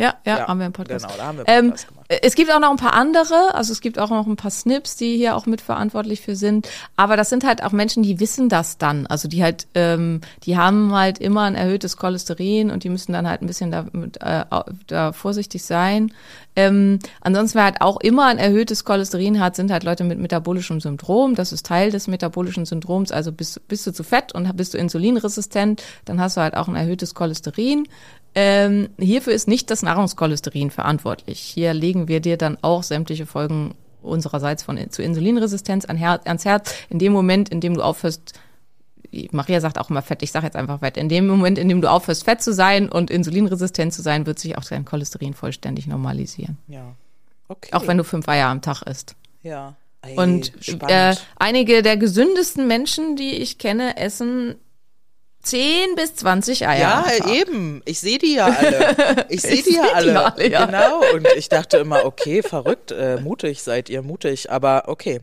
[0.01, 1.07] Ja, ja, ja, haben wir im Podcast.
[1.07, 2.23] Genau, da haben wir einen Podcast ähm, gemacht.
[2.23, 4.97] Es gibt auch noch ein paar andere, also es gibt auch noch ein paar Snips,
[4.97, 6.69] die hier auch mitverantwortlich für sind.
[6.97, 9.07] Aber das sind halt auch Menschen, die wissen das dann.
[9.07, 13.29] Also die halt, ähm, die haben halt immer ein erhöhtes Cholesterin und die müssen dann
[13.29, 13.87] halt ein bisschen da,
[14.21, 16.13] äh, da vorsichtig sein.
[16.57, 20.81] Ähm, ansonsten, wer halt auch immer ein erhöhtes Cholesterin hat, sind halt Leute mit metabolischem
[20.81, 21.37] Syndrom.
[21.37, 23.13] Das ist Teil des metabolischen Syndroms.
[23.13, 26.67] Also bist, bist du zu fett und bist du insulinresistent, dann hast du halt auch
[26.67, 27.87] ein erhöhtes Cholesterin.
[28.35, 31.41] Ähm, hierfür ist nicht das Nahrungskolesterin verantwortlich.
[31.41, 36.45] Hier legen wir dir dann auch sämtliche Folgen unsererseits von zu Insulinresistenz an Her ans
[36.45, 36.75] Herz.
[36.89, 38.33] In dem Moment, in dem du aufhörst,
[39.33, 40.97] Maria sagt auch immer Fett, ich sage jetzt einfach Fett.
[40.97, 44.39] In dem Moment, in dem du aufhörst, Fett zu sein und insulinresistent zu sein, wird
[44.39, 46.59] sich auch dein Cholesterin vollständig normalisieren.
[46.69, 46.95] Ja.
[47.49, 47.71] Okay.
[47.73, 49.17] Auch wenn du fünf Eier am Tag isst.
[49.43, 49.75] Ja.
[50.03, 50.53] Ey, und
[50.89, 54.55] äh, einige der gesündesten Menschen, die ich kenne, essen
[55.43, 57.05] 10 bis 20 Eier.
[57.07, 57.83] Ja, eben.
[57.85, 59.27] Ich sehe die ja alle.
[59.29, 60.25] Ich sehe die ja seh die alle.
[60.25, 60.67] alle, ja.
[60.67, 61.03] Genau.
[61.15, 64.51] Und ich dachte immer, okay, verrückt, äh, mutig seid ihr, mutig.
[64.51, 65.21] Aber okay.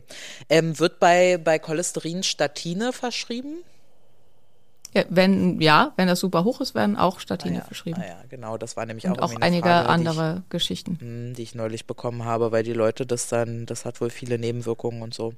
[0.48, 3.64] Ähm, wird bei, bei Cholesterin Statine verschrieben?
[4.94, 8.00] Ja, wenn, ja, wenn das super hoch ist, werden auch Statine ja, verschrieben.
[8.00, 8.56] Ah, ja, genau.
[8.56, 10.98] Das war nämlich Und auch, auch einige Frage, andere Geschichten.
[10.98, 14.00] Die ich, mh, die ich neulich bekommen habe, weil die Leute das dann, das hat
[14.00, 15.34] wohl viele Nebenwirkungen und so.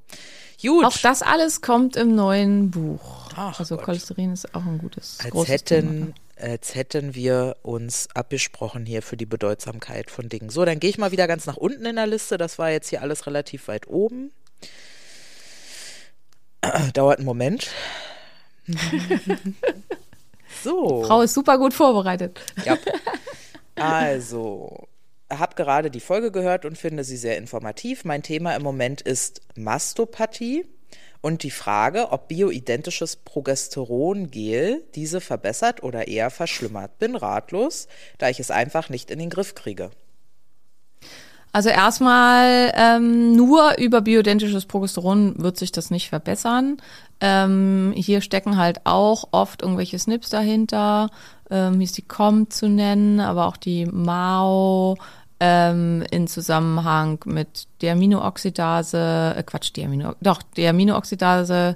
[0.62, 0.84] Gut.
[0.84, 3.30] Auch das alles kommt im neuen Buch.
[3.34, 3.86] Ach also Gott.
[3.86, 5.90] Cholesterin ist auch ein gutes, als großes Thema.
[5.90, 10.50] hätten, als hätten wir uns abgesprochen hier für die Bedeutsamkeit von Dingen.
[10.50, 12.38] So, dann gehe ich mal wieder ganz nach unten in der Liste.
[12.38, 14.30] Das war jetzt hier alles relativ weit oben.
[16.94, 17.70] Dauert einen Moment.
[20.62, 21.04] so.
[21.04, 22.40] Frau ist super gut vorbereitet.
[22.64, 22.76] Ja.
[23.76, 24.88] Also,
[25.30, 28.04] habe gerade die Folge gehört und finde sie sehr informativ.
[28.04, 30.66] Mein Thema im Moment ist Mastopathie
[31.20, 36.98] und die Frage, ob bioidentisches Progesterongel diese verbessert oder eher verschlimmert.
[36.98, 39.90] Bin ratlos, da ich es einfach nicht in den Griff kriege.
[41.52, 46.76] Also erstmal ähm, nur über bioidentisches Progesteron wird sich das nicht verbessern.
[47.20, 51.10] Ähm, hier stecken halt auch oft irgendwelche SNPs dahinter.
[51.50, 54.96] Ähm, hier ist die COM zu nennen, aber auch die MAO
[55.40, 61.74] ähm, in Zusammenhang mit Deaminooxidase, äh Quatsch, Deamino, doch, Deaminooxidase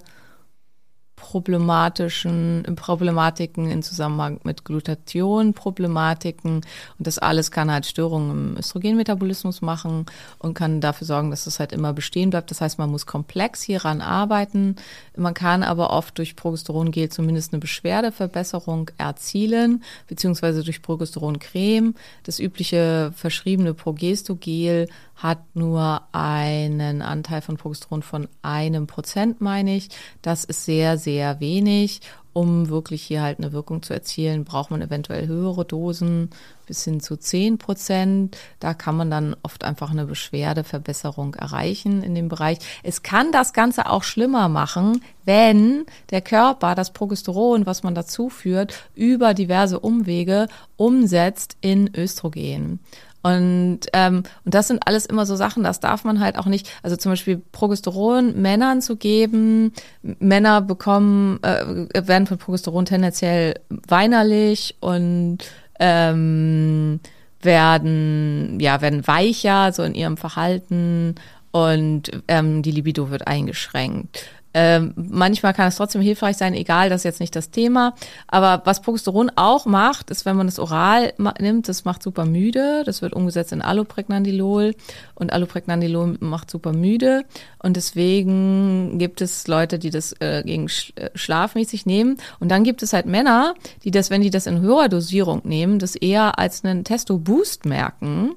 [1.25, 6.65] problematischen Problematiken in Zusammenhang mit Glutathion-Problematiken und
[6.99, 10.05] das alles kann halt Störungen im Östrogenmetabolismus machen
[10.39, 12.51] und kann dafür sorgen, dass es halt immer bestehen bleibt.
[12.51, 14.77] Das heißt, man muss komplex hieran arbeiten.
[15.17, 21.95] Man kann aber oft durch Progesterongel zumindest eine Beschwerdeverbesserung erzielen, beziehungsweise durch Progesteroncreme.
[22.25, 29.89] Das übliche verschriebene Progestogel hat nur einen Anteil von Progesteron von einem Prozent, meine ich.
[30.23, 32.01] Das ist sehr, sehr wenig.
[32.33, 36.31] Um wirklich hier halt eine Wirkung zu erzielen, braucht man eventuell höhere Dosen
[36.67, 38.37] bis hin zu 10 Prozent.
[38.59, 42.59] Da kann man dann oft einfach eine Beschwerdeverbesserung erreichen in dem Bereich.
[42.83, 48.29] Es kann das Ganze auch schlimmer machen, wenn der Körper das Progesteron, was man dazu
[48.31, 52.81] führt, über diverse Umwege umsetzt in Östrogen.
[53.25, 56.71] Und, ähm, und das sind alles immer so Sachen, das darf man halt auch nicht,
[56.83, 59.73] also zum Beispiel Progesteron Männern zu geben.
[60.03, 65.39] Männer bekommen, äh, werden von Progesteron tendenziell weinerlich und
[65.81, 67.01] ähm,
[67.41, 71.15] werden, ja, werden weicher, so in ihrem Verhalten
[71.51, 74.27] und ähm, die Libido wird eingeschränkt.
[74.55, 77.95] Ähm, manchmal kann es trotzdem hilfreich sein, egal, das ist jetzt nicht das Thema.
[78.29, 82.83] Aber was Progesteron auch macht, ist, wenn man es oral nimmt, das macht super müde.
[82.87, 84.75] Das wird umgesetzt in Allopregnandilol
[85.15, 87.25] und Allopregnandilol macht super müde.
[87.59, 92.19] Und deswegen gibt es Leute, die das äh, gegen Sch äh, schlafmäßig nehmen.
[92.39, 95.79] Und dann gibt es halt Männer, die das, wenn die das in höherer Dosierung nehmen,
[95.81, 98.35] das eher als einen Testo-Boost merken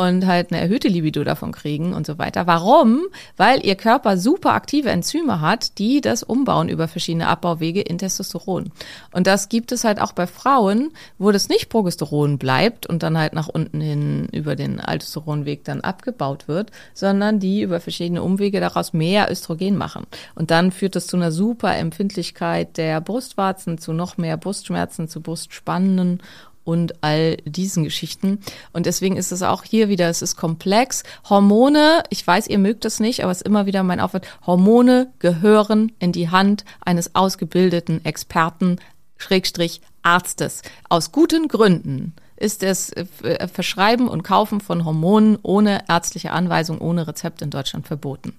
[0.00, 2.46] und halt eine erhöhte Libido davon kriegen und so weiter.
[2.46, 3.02] Warum?
[3.36, 8.72] Weil ihr Körper super aktive Enzyme hat, die das umbauen über verschiedene Abbauwege in Testosteron.
[9.12, 13.18] Und das gibt es halt auch bei Frauen, wo das nicht Progesteron bleibt und dann
[13.18, 18.58] halt nach unten hin über den Aldosteronweg dann abgebaut wird, sondern die über verschiedene Umwege
[18.58, 20.06] daraus mehr Östrogen machen.
[20.34, 25.20] Und dann führt das zu einer super Empfindlichkeit der Brustwarzen, zu noch mehr Brustschmerzen, zu
[25.20, 26.22] Brustspannen
[26.64, 28.38] und all diesen Geschichten.
[28.72, 31.02] Und deswegen ist es auch hier wieder, es ist komplex.
[31.28, 35.12] Hormone, ich weiß, ihr mögt das nicht, aber es ist immer wieder mein Aufwand, Hormone
[35.18, 38.78] gehören in die Hand eines ausgebildeten Experten,
[39.16, 40.62] Schrägstrich Arztes.
[40.88, 43.04] Aus guten Gründen ist das äh,
[43.48, 48.34] Verschreiben und Kaufen von Hormonen ohne ärztliche Anweisung, ohne Rezept in Deutschland verboten.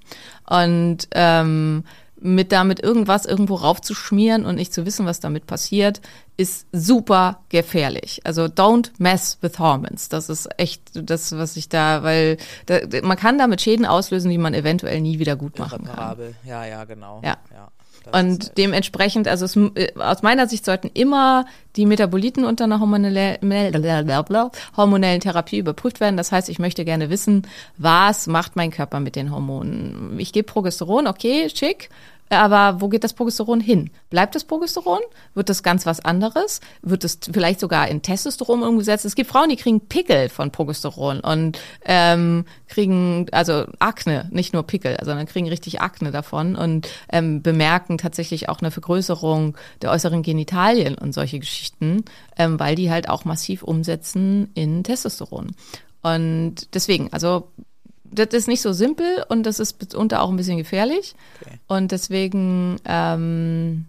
[0.48, 1.84] Und ähm,
[2.22, 6.02] mit damit irgendwas irgendwo raufzuschmieren und nicht zu wissen, was damit passiert,
[6.38, 8.22] ist super gefährlich.
[8.24, 10.08] Also don't mess with hormones.
[10.10, 14.38] Das ist echt das, was ich da, weil da, man kann damit Schäden auslösen, die
[14.38, 16.18] man eventuell nie wieder gut machen kann.
[16.46, 17.22] Ja, ja, genau.
[17.24, 17.38] Ja.
[18.04, 22.64] ist Und halt- dementsprechend, also es, äh, aus meiner Sicht sollten immer die Metaboliten unter
[22.64, 23.40] einer hormonelle-
[24.76, 26.18] hormonellen Therapie überprüft werden.
[26.18, 30.16] Das heißt, ich möchte gerne wissen, was macht mein Körper mit den Hormonen?
[30.20, 31.90] Ich gebe Progesteron, okay, schick.
[32.32, 33.90] Aber wo geht das Progesteron hin?
[34.10, 35.02] Bleibt das Progesteron?
[35.34, 36.62] Wird das ganz was anderes?
[36.82, 39.04] Wird es vielleicht sogar in Testosteron umgesetzt?
[39.04, 44.64] Es gibt Frauen, die kriegen Pickel von Progesteron und ähm, kriegen also Akne, nicht nur
[44.64, 50.24] Pickel, sondern kriegen richtig Akne davon und ähm, bemerken tatsächlich auch eine Vergrößerung der äußeren
[50.24, 52.06] Genitalien und solche Geschichten,
[52.38, 55.52] ähm, weil die halt auch massiv umsetzen in Testosteron.
[56.02, 57.52] Und deswegen, also
[58.12, 61.16] das ist nicht so simpel und das ist mitunter auch ein bisschen gefährlich.
[61.42, 61.60] Okay.
[61.68, 63.86] Und deswegen, ähm,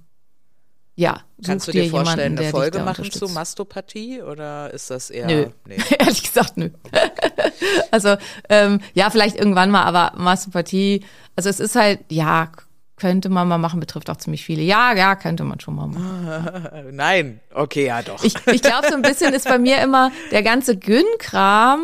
[0.95, 3.27] Ja, Kannst du dir jemanden, vorstellen, der eine Folge machen zu.
[3.29, 5.47] Mastopathie oder ist das eher Nö.
[5.67, 5.77] nee?
[5.99, 6.71] Ehrlich gesagt, nö.
[7.91, 8.17] also,
[8.49, 11.03] ähm, ja, vielleicht irgendwann mal, aber Masturbatie,
[11.35, 12.53] also es ist halt, ja,
[12.97, 14.63] könnte man mal machen, betrifft auch ziemlich viele.
[14.63, 16.69] Ja, ja, könnte man schon mal machen.
[16.93, 18.23] Nein, okay, ja doch.
[18.23, 21.81] Ich, ich glaube, so ein bisschen ist bei mir immer der ganze Gyn-Kram,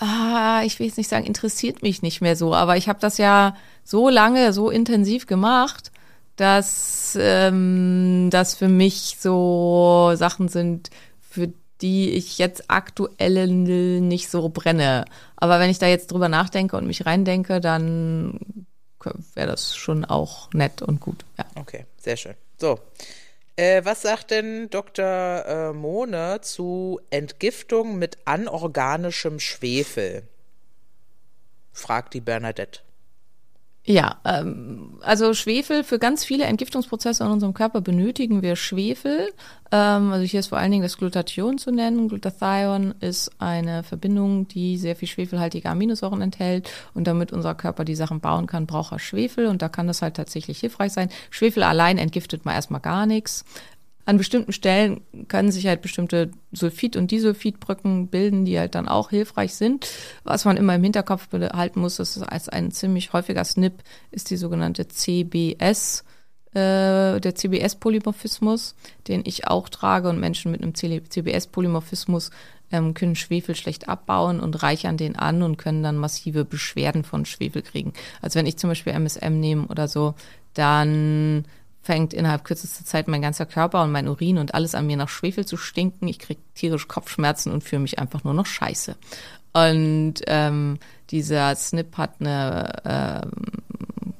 [0.00, 3.18] ah, ich will jetzt nicht sagen, interessiert mich nicht mehr so, aber ich habe das
[3.18, 5.92] ja so lange, so intensiv gemacht,
[6.36, 14.48] dass ähm, das für mich so Sachen sind, für die ich jetzt aktuell nicht so
[14.48, 15.04] brenne.
[15.36, 18.66] Aber wenn ich da jetzt drüber nachdenke und mich reindenke, dann
[19.34, 21.24] wäre das schon auch nett und gut.
[21.38, 21.46] Ja.
[21.54, 22.34] Okay, sehr schön.
[22.58, 22.78] So.
[23.60, 25.04] Äh, was sagt denn Dr.
[25.04, 30.22] Äh, Mohne zu Entgiftung mit anorganischem Schwefel?
[31.70, 32.80] Fragt die Bernadette.
[33.86, 39.32] Ja, ähm, also Schwefel für ganz viele Entgiftungsprozesse in unserem Körper benötigen wir Schwefel.
[39.72, 42.08] Ähm, also hier ist vor allen Dingen das Glutathion zu nennen.
[42.08, 47.94] Glutathion ist eine Verbindung, die sehr viel schwefelhaltige Aminosäuren enthält und damit unser Körper die
[47.94, 51.08] Sachen bauen kann, braucht er Schwefel und da kann das halt tatsächlich hilfreich sein.
[51.30, 53.46] Schwefel allein entgiftet mal erstmal gar nichts.
[54.10, 59.10] An bestimmten Stellen können sich halt bestimmte Sulfid- und Disulfidbrücken bilden, die halt dann auch
[59.10, 59.86] hilfreich sind.
[60.24, 63.74] Was man immer im Hinterkopf behalten muss, das ist als ein ziemlich häufiger SNP,
[64.10, 66.02] ist die sogenannte CBS,
[66.54, 68.74] äh, der CBS-Polymorphismus,
[69.06, 72.32] den ich auch trage und Menschen mit einem CBS-Polymorphismus
[72.72, 77.26] ähm, können Schwefel schlecht abbauen und reichern den an und können dann massive Beschwerden von
[77.26, 77.92] Schwefel kriegen.
[78.22, 80.16] Also wenn ich zum Beispiel MSM nehme oder so,
[80.54, 81.44] dann
[81.82, 85.08] fängt innerhalb kürzester Zeit mein ganzer Körper und mein Urin und alles an mir nach
[85.08, 86.08] Schwefel zu stinken.
[86.08, 88.96] Ich krieg tierisch Kopfschmerzen und fühle mich einfach nur noch scheiße.
[89.52, 90.78] Und ähm,
[91.10, 93.30] dieser SNP hat eine ähm,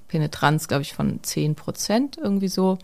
[0.09, 2.79] Penetranz, glaube ich, von 10 Prozent irgendwie so.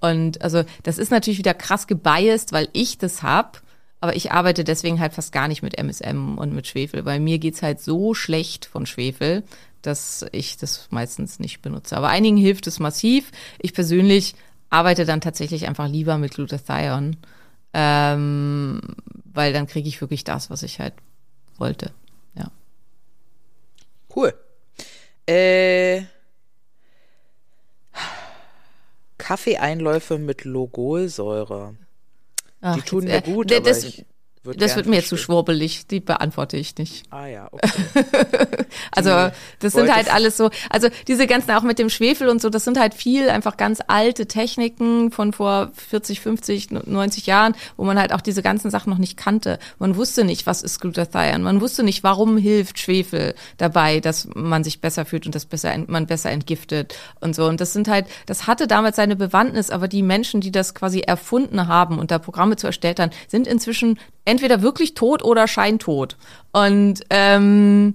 [0.00, 3.62] Und also das ist natürlich wieder krass gebiased, weil ich das hab.
[4.00, 7.38] Aber ich arbeite deswegen halt fast gar nicht mit MSM und mit Schwefel, weil mir
[7.38, 9.44] geht's halt so schlecht von Schwefel,
[9.82, 11.96] dass ich das meistens nicht benutze.
[11.96, 13.30] Aber einigen hilft es massiv.
[13.58, 14.34] Ich persönlich
[14.70, 17.16] arbeite dann tatsächlich einfach lieber mit Glutathion,
[17.74, 18.80] ähm,
[19.32, 20.94] weil dann kriege ich wirklich das, was ich halt
[21.58, 21.92] wollte.
[22.34, 22.50] Ja.
[24.14, 24.34] Cool.
[25.26, 26.02] Äh,
[29.18, 31.76] Kaffeeeinläufe mit Logolsäure.
[32.60, 34.04] Ach, Die tun mir gut, aber das, ich
[34.44, 37.04] würd das wird mir zu schwurbelig, die beantworte ich nicht.
[37.10, 37.68] Ah ja, okay.
[38.90, 42.50] Also das sind halt alles so, also diese ganzen auch mit dem Schwefel und so,
[42.50, 47.84] das sind halt viel einfach ganz alte Techniken von vor 40, 50, 90 Jahren, wo
[47.84, 49.58] man halt auch diese ganzen Sachen noch nicht kannte.
[49.78, 54.64] Man wusste nicht, was ist Glutathion, man wusste nicht, warum hilft Schwefel dabei, dass man
[54.64, 57.46] sich besser fühlt und dass besser, man besser entgiftet und so.
[57.46, 61.00] Und das sind halt, das hatte damals seine Bewandtnis, aber die Menschen, die das quasi
[61.00, 63.98] erfunden haben und da Programme zu erstellt haben, sind inzwischen
[64.32, 66.16] entweder wirklich tot oder scheintot.
[66.52, 67.94] Und ähm,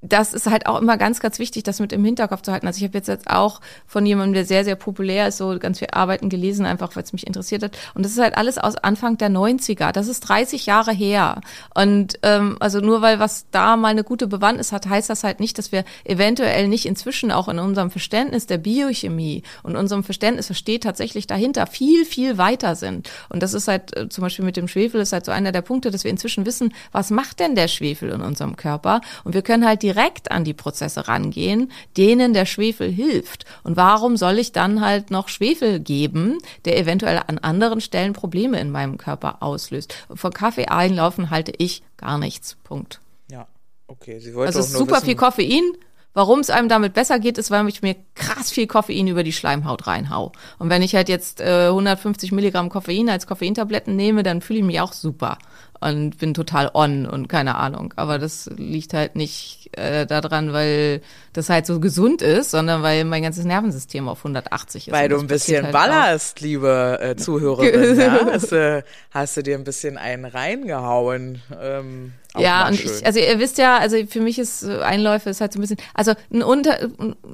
[0.00, 2.68] das ist halt auch immer ganz, ganz wichtig, das mit im Hinterkopf zu halten.
[2.68, 5.80] Also ich habe jetzt, jetzt auch von jemandem, der sehr, sehr populär ist, so ganz
[5.80, 7.76] viel Arbeiten gelesen, einfach weil es mich interessiert hat.
[7.94, 9.90] Und das ist halt alles aus Anfang der 90er.
[9.90, 11.40] Das ist 30 Jahre her.
[11.74, 15.40] Und ähm, also nur weil was da mal eine gute Bewandtnis hat, heißt das halt
[15.40, 20.48] nicht, dass wir eventuell nicht inzwischen auch in unserem Verständnis der Biochemie und unserem Verständnis,
[20.48, 23.10] was steht tatsächlich dahinter, viel, viel weiter sind.
[23.30, 25.62] Und das ist halt äh, zum Beispiel mit dem Schwefel ist halt so einer der
[25.62, 29.00] Punkte, dass wir inzwischen wissen, was macht denn der Schwefel in unserem Körper?
[29.24, 33.46] Und wir können halt direkt an die Prozesse rangehen, denen der Schwefel hilft.
[33.62, 38.60] Und warum soll ich dann halt noch Schwefel geben, der eventuell an anderen Stellen Probleme
[38.60, 39.94] in meinem Körper auslöst?
[40.14, 42.56] Von Kaffee einlaufen halte ich gar nichts.
[42.64, 43.00] Punkt.
[43.30, 43.46] ja,
[43.86, 44.18] okay.
[44.20, 45.72] Sie wollte Also ist super wissen, viel Koffein.
[46.12, 49.32] Warum es einem damit besser geht, ist, weil ich mir krass viel Koffein über die
[49.32, 50.32] Schleimhaut reinhau.
[50.58, 54.64] Und wenn ich halt jetzt äh, 150 Milligramm Koffein als Koffeintabletten nehme, dann fühle ich
[54.64, 55.38] mich auch super
[55.80, 57.94] und bin total on und keine Ahnung.
[57.96, 61.02] Aber das liegt halt nicht äh, daran, weil
[61.38, 64.92] das halt so gesund ist, sondern weil mein ganzes Nervensystem auf 180 ist.
[64.94, 65.80] Weil du ein bisschen halt auch.
[65.80, 67.98] ballerst, liebe äh, Zuhörerin.
[68.00, 68.26] ja?
[68.30, 71.40] hast, du, hast du dir ein bisschen einen reingehauen.
[71.60, 72.90] Ähm, auch Ja, und schön.
[72.98, 75.62] ich, also ihr wisst ja, also für mich ist äh, Einläufe ist halt so ein
[75.62, 76.76] bisschen, also ein Unter,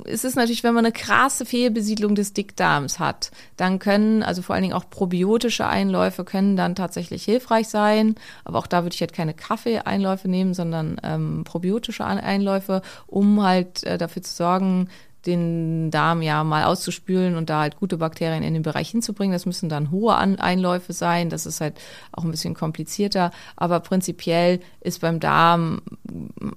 [0.04, 4.54] es ist natürlich, wenn man eine krasse Fehlbesiedlung des Dickdarms hat, dann können, also vor
[4.54, 8.14] allen Dingen auch probiotische Einläufe können dann tatsächlich hilfreich sein.
[8.44, 13.42] Aber auch da würde ich halt keine Kaffee-Einläufe nehmen, sondern ähm, probiotische Ein- Einläufe, um
[13.42, 14.88] halt äh, dafür zu sorgen,
[15.26, 19.32] den Darm ja mal auszuspülen und da halt gute Bakterien in den Bereich hinzubringen.
[19.32, 21.30] Das müssen dann hohe An Einläufe sein.
[21.30, 21.80] Das ist halt
[22.12, 23.30] auch ein bisschen komplizierter.
[23.56, 25.80] Aber prinzipiell ist beim Darm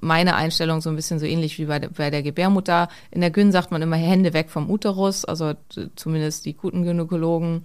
[0.02, 2.90] meine Einstellung so ein bisschen so ähnlich wie bei der, bei der Gebärmutter.
[3.12, 5.54] In der Gyn sagt man immer Hände weg vom Uterus, also
[5.96, 7.64] zumindest die guten Gynäkologen.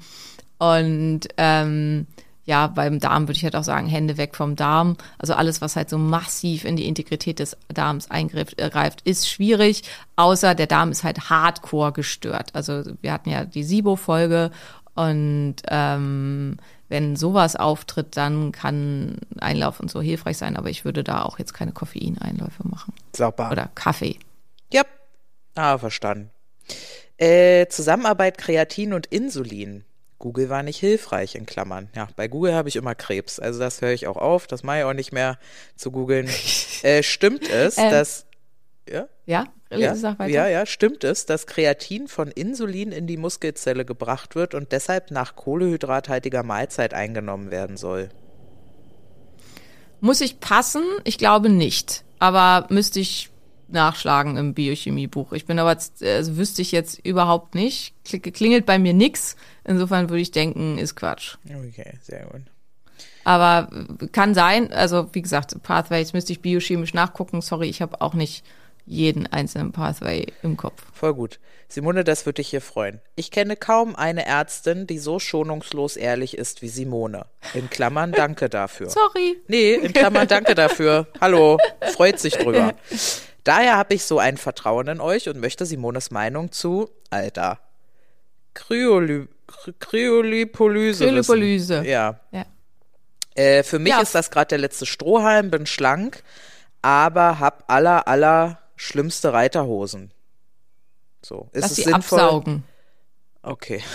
[0.58, 2.06] Und ähm,
[2.44, 4.96] ja, beim Darm würde ich halt auch sagen, Hände weg vom Darm.
[5.18, 9.82] Also alles, was halt so massiv in die Integrität des Darms eingreift, ist schwierig,
[10.16, 12.50] außer der Darm ist halt hardcore gestört.
[12.54, 14.50] Also wir hatten ja die SIBO-Folge
[14.94, 16.56] und ähm,
[16.88, 21.38] wenn sowas auftritt, dann kann Einlauf und so hilfreich sein, aber ich würde da auch
[21.38, 22.92] jetzt keine Koffeineinläufe machen.
[23.16, 23.50] Sauber.
[23.50, 24.18] Oder Kaffee.
[24.70, 24.82] Ja.
[25.54, 26.30] Ah, verstanden.
[27.16, 29.84] Äh, Zusammenarbeit Kreatin und Insulin.
[30.22, 31.88] Google war nicht hilfreich, in Klammern.
[31.96, 33.40] Ja, bei Google habe ich immer Krebs.
[33.40, 34.46] Also das höre ich auch auf.
[34.46, 35.36] Das mache ich auch nicht mehr
[35.74, 36.30] zu googeln.
[36.82, 38.26] äh, stimmt es, Ähm, dass.
[38.88, 39.08] Ja?
[39.26, 39.46] Ja,
[40.32, 44.70] Ja, ja, ja, stimmt es, dass Kreatin von Insulin in die Muskelzelle gebracht wird und
[44.70, 48.08] deshalb nach kohlehydrathaltiger Mahlzeit eingenommen werden soll.
[50.00, 50.84] Muss ich passen?
[51.02, 52.04] Ich glaube nicht.
[52.20, 53.31] Aber müsste ich
[53.72, 55.32] nachschlagen im Biochemiebuch.
[55.32, 57.94] Ich bin aber, also wüsste ich jetzt überhaupt nicht.
[58.06, 59.36] Kl- Klingelt bei mir nix.
[59.64, 61.36] Insofern würde ich denken, ist Quatsch.
[61.46, 62.42] Okay, sehr gut.
[63.24, 63.68] Aber
[64.00, 67.40] äh, kann sein, also wie gesagt, Pathways müsste ich biochemisch nachgucken.
[67.40, 68.44] Sorry, ich habe auch nicht
[68.84, 70.82] jeden einzelnen Pathway im Kopf.
[70.92, 71.38] Voll gut.
[71.68, 73.00] Simone, das würde dich hier freuen.
[73.14, 77.26] Ich kenne kaum eine Ärztin, die so schonungslos ehrlich ist wie Simone.
[77.54, 78.90] In Klammern, danke dafür.
[78.90, 79.40] Sorry.
[79.46, 81.06] Nee, in Klammern danke dafür.
[81.20, 81.58] Hallo,
[81.94, 82.74] freut sich drüber.
[83.44, 87.58] Daher habe ich so ein Vertrauen in euch und möchte Simones Meinung zu, Alter,
[88.54, 91.00] Kryoly Kry- Kryolipolyse.
[91.00, 91.08] wissen.
[91.08, 91.82] Kryolipolyse.
[91.84, 92.20] Ja.
[92.30, 92.44] Ja.
[93.34, 94.00] Äh, für mich Ja.
[94.00, 96.22] ist das gerade der letzte Strohhalm, bin schlank,
[96.82, 100.12] aber hab aller, aller schlimmste Reiterhosen.
[101.24, 102.20] So, ist Lass es sie sinnvoll?
[102.20, 102.64] absaugen.
[103.42, 103.82] Okay.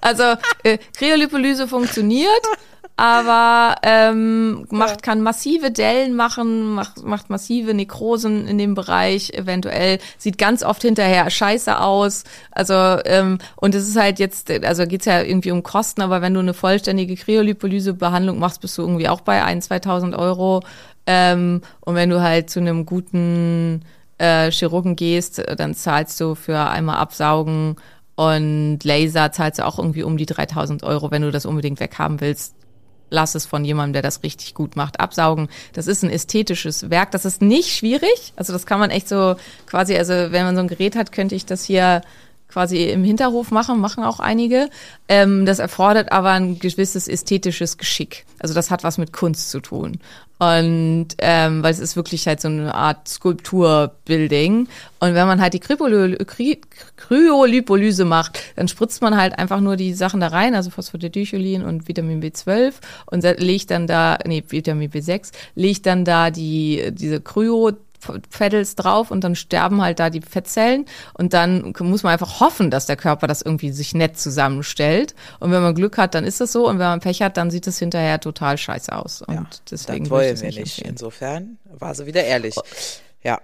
[0.00, 2.30] Also äh, Kryolipolyse funktioniert,
[2.96, 9.98] aber ähm, macht kann massive Dellen machen, macht, macht massive Nekrosen in dem Bereich eventuell,
[10.16, 12.22] sieht ganz oft hinterher scheiße aus.
[12.52, 12.74] Also
[13.04, 16.40] ähm, und es ist halt jetzt, also geht's ja irgendwie um Kosten, aber wenn du
[16.40, 20.62] eine vollständige Kryolipolyse-Behandlung machst, bist du irgendwie auch bei 1.000, 2.000 Euro.
[21.06, 23.82] Ähm, und wenn du halt zu einem guten
[24.18, 27.76] äh, Chirurgen gehst, dann zahlst du für einmal absaugen
[28.14, 32.20] und Laser zahlst du auch irgendwie um die 3000 Euro, wenn du das unbedingt weghaben
[32.20, 32.54] willst.
[33.14, 35.48] Lass es von jemandem, der das richtig gut macht, absaugen.
[35.72, 37.12] Das ist ein ästhetisches Werk.
[37.12, 38.32] Das ist nicht schwierig.
[38.36, 39.36] Also das kann man echt so
[39.66, 42.02] quasi, also wenn man so ein Gerät hat, könnte ich das hier
[42.54, 44.70] quasi im Hinterhof machen, machen auch einige.
[45.08, 48.24] Ähm, das erfordert aber ein gewisses ästhetisches Geschick.
[48.38, 49.98] Also das hat was mit Kunst zu tun.
[50.38, 54.68] Und ähm, weil es ist wirklich halt so eine Art Skulpturbuilding.
[55.00, 56.60] Und wenn man halt die Krypolö- Kry
[56.96, 61.88] Kryolipolyse macht, dann spritzt man halt einfach nur die Sachen da rein, also Phosphatidylcholin und
[61.88, 62.74] Vitamin B12
[63.06, 67.72] und legt dann da, nee, Vitamin B6, legt dann da die, diese Kryo
[68.30, 72.70] Fettels drauf und dann sterben halt da die Fettzellen und dann muss man einfach hoffen,
[72.70, 76.40] dass der Körper das irgendwie sich nett zusammenstellt und wenn man Glück hat, dann ist
[76.40, 79.34] das so und wenn man Pech hat, dann sieht es hinterher total scheiße aus und
[79.34, 80.90] Ja, deswegen das wollen wir nicht empfehlen.
[80.90, 82.56] Insofern war sie wieder ehrlich.
[83.22, 83.40] Ja.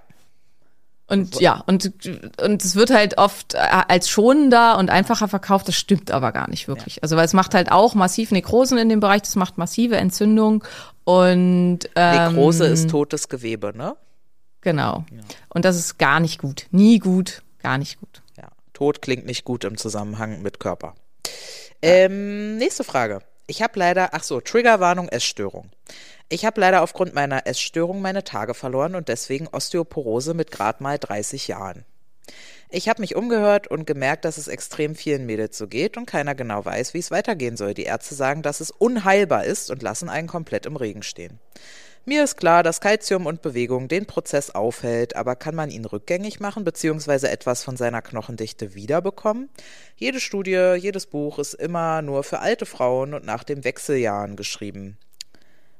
[1.10, 1.90] Und ja, und,
[2.40, 6.48] und es wird halt oft äh, als schonender und einfacher verkauft, das stimmt aber gar
[6.48, 7.02] nicht wirklich.
[7.02, 10.62] Also weil es macht halt auch massiv Nekrosen in dem Bereich, das macht massive Entzündung
[11.02, 13.96] und ähm, Nekrose ist totes Gewebe, ne?
[14.60, 15.04] Genau.
[15.48, 16.66] Und das ist gar nicht gut.
[16.70, 18.22] Nie gut, gar nicht gut.
[18.36, 18.48] Ja.
[18.72, 20.94] Tod klingt nicht gut im Zusammenhang mit Körper.
[21.82, 23.20] Ähm, nächste Frage.
[23.46, 25.70] Ich habe leider, ach so, Triggerwarnung Essstörung.
[26.28, 30.98] Ich habe leider aufgrund meiner Essstörung meine Tage verloren und deswegen Osteoporose mit grad mal
[30.98, 31.84] 30 Jahren.
[32.68, 36.36] Ich habe mich umgehört und gemerkt, dass es extrem vielen Mädels so geht und keiner
[36.36, 37.74] genau weiß, wie es weitergehen soll.
[37.74, 41.40] Die Ärzte sagen, dass es unheilbar ist und lassen einen komplett im Regen stehen.
[42.06, 46.40] Mir ist klar, dass Kalzium und Bewegung den Prozess aufhält, aber kann man ihn rückgängig
[46.40, 47.26] machen bzw.
[47.26, 49.50] etwas von seiner Knochendichte wiederbekommen?
[49.96, 54.96] Jede Studie, jedes Buch ist immer nur für alte Frauen und nach den Wechseljahren geschrieben.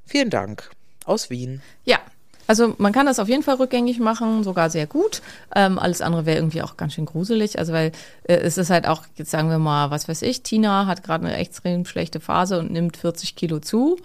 [0.05, 0.71] Vielen Dank.
[1.07, 1.63] Aus Wien.
[1.85, 1.99] Ja.
[2.47, 5.23] Also man kann das auf jeden Fall rückgängig machen, sogar sehr gut.
[5.55, 7.61] Ähm, alles andere wäre irgendwie auch ganz schön gruselig.
[7.61, 7.93] Also weil
[8.25, 11.27] äh, es ist halt auch, jetzt sagen wir mal, was weiß ich, Tina hat gerade
[11.27, 13.99] eine extrem schlechte Phase und nimmt 40 Kilo zu.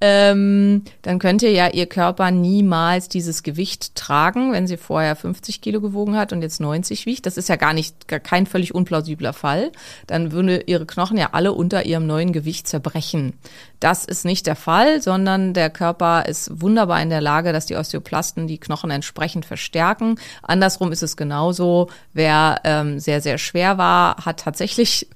[0.00, 5.80] Ähm, dann könnte ja ihr Körper niemals dieses Gewicht tragen, wenn sie vorher 50 Kilo
[5.80, 7.26] gewogen hat und jetzt 90 wiegt.
[7.26, 9.72] Das ist ja gar nicht, gar kein völlig unplausibler Fall.
[10.06, 13.34] Dann würde ihre Knochen ja alle unter ihrem neuen Gewicht zerbrechen.
[13.78, 17.76] Das ist nicht der Fall, sondern der Körper ist wunderbar in der Lage, dass die
[17.76, 20.16] Osteoplasten die Knochen entsprechend verstärken.
[20.42, 21.88] Andersrum ist es genauso.
[22.14, 25.08] Wer ähm, sehr, sehr schwer war, hat tatsächlich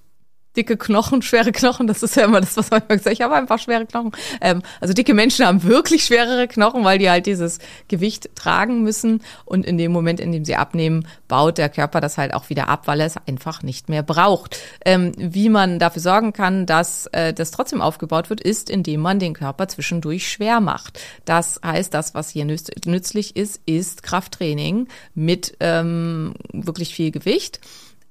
[0.57, 3.35] dicke Knochen, schwere Knochen, das ist ja immer das, was man immer gesagt Ich habe
[3.35, 4.13] einfach schwere Knochen.
[4.41, 9.23] Ähm, also dicke Menschen haben wirklich schwerere Knochen, weil die halt dieses Gewicht tragen müssen.
[9.45, 12.69] Und in dem Moment, in dem sie abnehmen, baut der Körper das halt auch wieder
[12.69, 14.59] ab, weil er es einfach nicht mehr braucht.
[14.85, 19.19] Ähm, wie man dafür sorgen kann, dass äh, das trotzdem aufgebaut wird, ist, indem man
[19.19, 21.01] den Körper zwischendurch schwer macht.
[21.25, 27.61] Das heißt, das, was hier nützlich ist, ist Krafttraining mit ähm, wirklich viel Gewicht.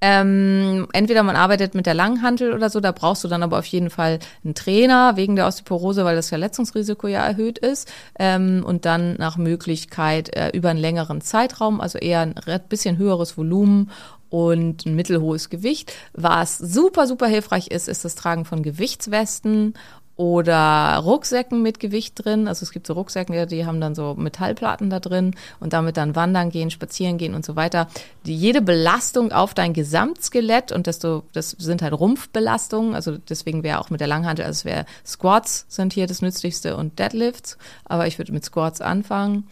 [0.06, 3.66] Ähm, entweder man arbeitet mit der Langhantel oder so, da brauchst du dann aber auf
[3.66, 7.90] jeden Fall einen Trainer wegen der Osteoporose, weil das Verletzungsrisiko ja erhöht ist.
[8.20, 12.36] Ähm, und dann nach Möglichkeit äh, über einen längeren Zeitraum, also eher ein
[12.68, 13.92] bisschen höheres Volumen
[14.28, 15.94] und ein mittelhohes Gewicht.
[16.12, 19.74] Was super, super hilfreich ist, ist das Tragen von Gewichtswesten
[20.16, 22.48] oder Rucksäcken mit Gewicht drin.
[22.48, 26.16] Also es gibt so Rucksäcken, die haben dann so Metallplatten da drin und damit dann
[26.16, 27.88] wandern gehen, spazieren gehen und so weiter.
[28.26, 32.94] Die, jede Belastung auf dein Gesamtskelett und desto, das sind halt Rumpfbelastungen.
[32.94, 36.78] Also deswegen wäre auch mit der Langhantel, also es wäre Squats sind hier das nützlichste
[36.78, 37.58] und Deadlifts.
[37.86, 39.48] Aber ich würde mit Squats anfangen.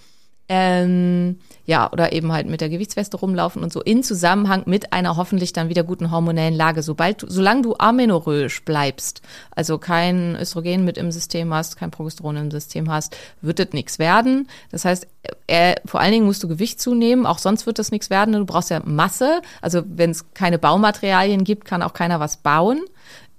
[0.54, 5.16] Ähm, ja, oder eben halt mit der Gewichtsweste rumlaufen und so in Zusammenhang mit einer
[5.16, 6.84] hoffentlich dann wieder guten hormonellen Lage.
[6.84, 9.22] Sobald solange du amenorrhoisch bleibst,
[9.52, 13.98] also kein Östrogen mit im System hast, kein Progesteron im System hast, wird das nichts
[13.98, 14.50] werden.
[14.72, 15.08] Das heißt,
[15.48, 18.34] äh, vor allen Dingen musst du Gewicht zunehmen, auch sonst wird das nichts werden.
[18.34, 19.42] Du brauchst ja Masse.
[19.62, 22.82] Also wenn es keine Baumaterialien gibt, kann auch keiner was bauen.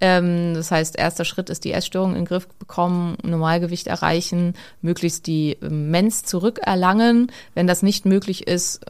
[0.03, 5.29] Ähm, das heißt, erster Schritt ist die Essstörung in den Griff bekommen, Normalgewicht erreichen, möglichst
[5.29, 7.31] die ähm, Mens zurückerlangen.
[7.55, 8.81] Wenn das nicht möglich ist,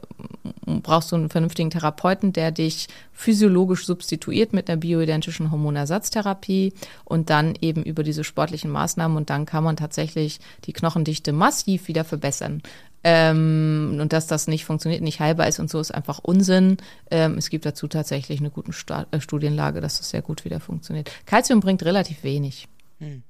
[0.65, 6.73] ähm, brauchst du einen vernünftigen Therapeuten, der dich physiologisch substituiert mit einer bioidentischen Hormonersatztherapie
[7.05, 11.87] und dann eben über diese sportlichen Maßnahmen und dann kann man tatsächlich die Knochendichte massiv
[11.87, 12.63] wieder verbessern.
[13.03, 16.77] Ähm, und dass das nicht funktioniert, nicht heilbar ist und so, ist einfach Unsinn.
[17.11, 20.59] Ähm, es gibt dazu tatsächlich eine gute Sta äh, Studienlage, dass das sehr gut wieder
[20.59, 21.11] funktioniert.
[21.25, 22.67] Calcium bringt relativ wenig.
[22.99, 23.23] Hm.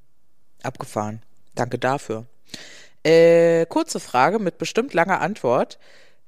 [0.61, 1.21] Abgefahren.
[1.55, 2.25] Danke dafür.
[3.03, 5.79] Äh, kurze Frage mit bestimmt langer Antwort.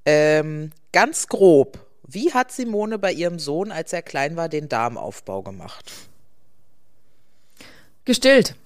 [0.05, 5.41] Ähm, ganz grob, wie hat Simone bei ihrem Sohn, als er klein war, den Darmaufbau
[5.41, 5.91] gemacht?
[8.05, 8.55] Gestillt.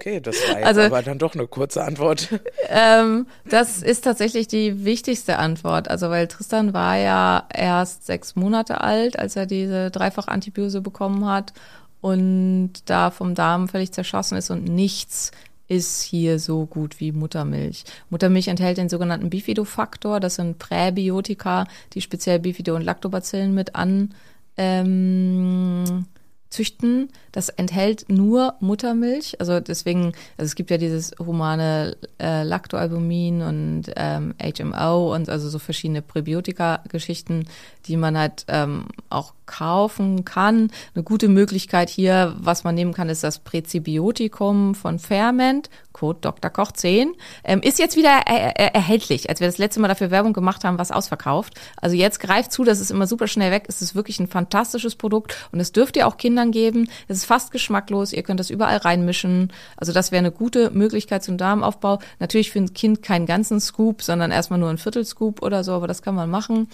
[0.00, 2.28] Okay, das war also, aber dann doch eine kurze Antwort.
[2.72, 5.88] Ähm, das ist tatsächlich die wichtigste Antwort.
[5.88, 11.52] Also weil Tristan war ja erst sechs Monate alt, als er diese Dreifach-Antibiose bekommen hat
[12.00, 15.32] und da vom Darm völlig zerschossen ist und nichts
[15.66, 17.82] ist hier so gut wie Muttermilch.
[18.08, 20.20] Muttermilch enthält den sogenannten Bifidofaktor.
[20.20, 24.14] Das sind Präbiotika, die speziell Bifido- und Lactobacillen mit an
[24.56, 26.06] ähm,
[26.50, 27.08] züchten.
[27.32, 29.40] Das enthält nur Muttermilch.
[29.40, 35.48] Also deswegen, also es gibt ja dieses humane äh, Lactoalbumin und ähm, HMO und also
[35.48, 37.46] so verschiedene Präbiotika-Geschichten,
[37.86, 40.70] die man halt ähm, auch kaufen kann.
[40.94, 46.52] Eine gute Möglichkeit hier, was man nehmen kann, ist das Präzibiotikum von Ferment, Code Dr.
[46.52, 47.12] Koch 10.
[47.42, 49.28] Ähm, ist jetzt wieder er er erhältlich.
[49.28, 51.54] Als wir das letzte Mal dafür Werbung gemacht haben, was ausverkauft.
[51.76, 53.64] Also jetzt greift zu, das ist immer super schnell weg.
[53.66, 56.88] Es ist wirklich ein fantastisches Produkt und es dürft ihr auch Kindern geben.
[57.08, 58.12] Es ist fast geschmacklos.
[58.12, 59.52] Ihr könnt das überall reinmischen.
[59.76, 61.98] Also das wäre eine gute Möglichkeit zum Darmaufbau.
[62.20, 65.88] Natürlich für ein Kind keinen ganzen Scoop, sondern erstmal nur ein Viertelscoop oder so, aber
[65.88, 66.68] das kann man machen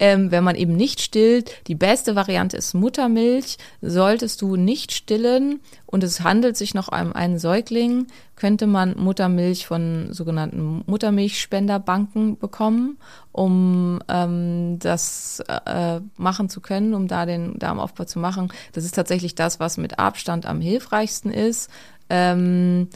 [0.00, 1.52] ähm, wenn man eben nicht stillt.
[1.68, 3.58] Die beste Variante ist Muttermilch.
[3.82, 9.66] Solltest du nicht stillen und es handelt sich noch um einen Säugling, könnte man Muttermilch
[9.66, 12.96] von sogenannten Muttermilchspenderbanken bekommen,
[13.30, 18.50] um ähm, das äh, machen zu können, um da den Darmaufbau zu machen.
[18.72, 21.70] Das ist tatsächlich das, was mit Abstand am hilfreichsten ist.
[22.08, 22.88] Ähm,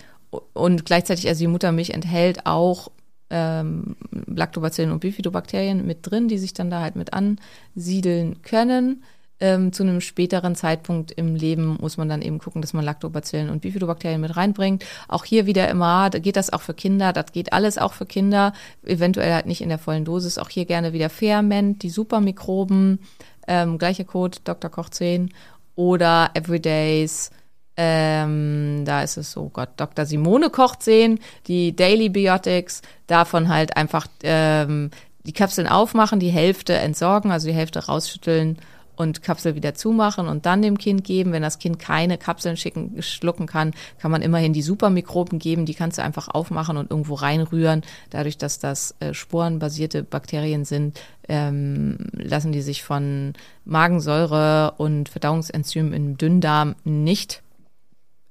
[0.54, 2.90] und gleichzeitig, also die Muttermilch enthält auch
[3.34, 9.02] ähm, Lactobacillen und Bifidobakterien mit drin, die sich dann da halt mit ansiedeln können.
[9.40, 13.50] Ähm, zu einem späteren Zeitpunkt im Leben muss man dann eben gucken, dass man Lactobacillen
[13.50, 14.84] und Bifidobakterien mit reinbringt.
[15.08, 18.06] Auch hier wieder immer, da geht das auch für Kinder, das geht alles auch für
[18.06, 18.52] Kinder,
[18.84, 20.38] eventuell halt nicht in der vollen Dosis.
[20.38, 23.00] Auch hier gerne wieder Ferment, die Supermikroben,
[23.48, 24.70] ähm, gleicher Code, Dr.
[24.70, 25.30] Koch 10
[25.74, 27.32] oder Everydays,
[27.76, 30.06] ähm, da ist es so, Gott, Dr.
[30.06, 34.90] Simone kocht sehen, die Daily Biotics, davon halt einfach ähm,
[35.26, 38.58] die Kapseln aufmachen, die Hälfte entsorgen, also die Hälfte rausschütteln
[38.96, 41.32] und Kapsel wieder zumachen und dann dem Kind geben.
[41.32, 45.66] Wenn das Kind keine Kapseln schicken, schlucken kann, kann man immerhin die Supermikroben geben.
[45.66, 47.82] Die kannst du einfach aufmachen und irgendwo reinrühren.
[48.10, 53.32] Dadurch, dass das äh, sporenbasierte Bakterien sind, ähm, lassen die sich von
[53.64, 57.42] Magensäure und Verdauungsenzymen im Dünndarm nicht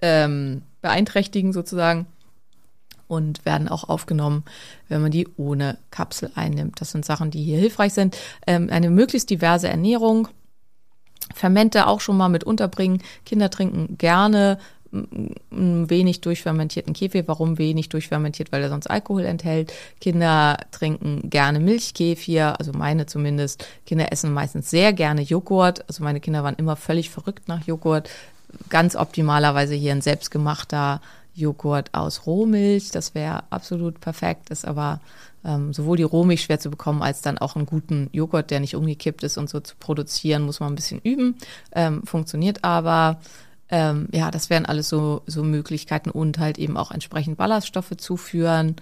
[0.04, 2.06] ähm, beeinträchtigen sozusagen
[3.08, 4.44] und werden auch aufgenommen,
[4.90, 6.82] wenn man die ohne Kapsel einnimmt.
[6.82, 8.18] Das sind Sachen, die hier hilfreich sind.
[8.46, 10.28] Ähm, eine möglichst diverse Ernährung,
[11.34, 13.02] Fermente auch schon mal mit unterbringen.
[13.26, 14.60] Kinder trinken gerne
[14.92, 17.28] mm, wenig durchfermentierten Kefir.
[17.30, 18.52] Warum wenig durchfermentiert?
[18.52, 19.74] Weil er sonst Alkohol enthält.
[20.02, 23.66] Kinder trinken gerne Milchkefir, also meine zumindest.
[23.86, 25.88] Kinder essen meistens sehr gerne Joghurt.
[25.88, 28.10] Also meine Kinder waren immer völlig verrückt nach Joghurt.
[28.70, 31.02] Ganz optimalerweise hier ein selbstgemachter
[31.34, 32.92] Joghurt aus Rohmilch.
[32.92, 35.02] Das wäre absolut perfekt, ist aber
[35.46, 38.76] ähm, sowohl die Rohmilch schwer zu bekommen, als dann auch einen guten Joghurt, der nicht
[38.76, 41.38] umgekippt ist und so zu produzieren, muss man ein bisschen üben.
[41.74, 43.20] Ähm, funktioniert aber.
[43.70, 48.76] Ähm, ja, das wären alles so, so Möglichkeiten und halt eben auch entsprechend Ballaststoffe zuführen.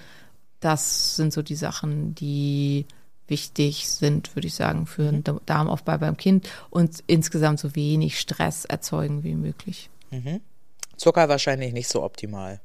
[0.60, 2.86] Das sind so die Sachen, die
[3.32, 5.40] wichtig sind, würde ich sagen, für einen Mhm.
[5.48, 9.90] Darmaufbau beim Kind und insgesamt so wenig Stress erzeugen wie möglich.
[10.98, 12.62] Zucker wahrscheinlich nicht so optimal.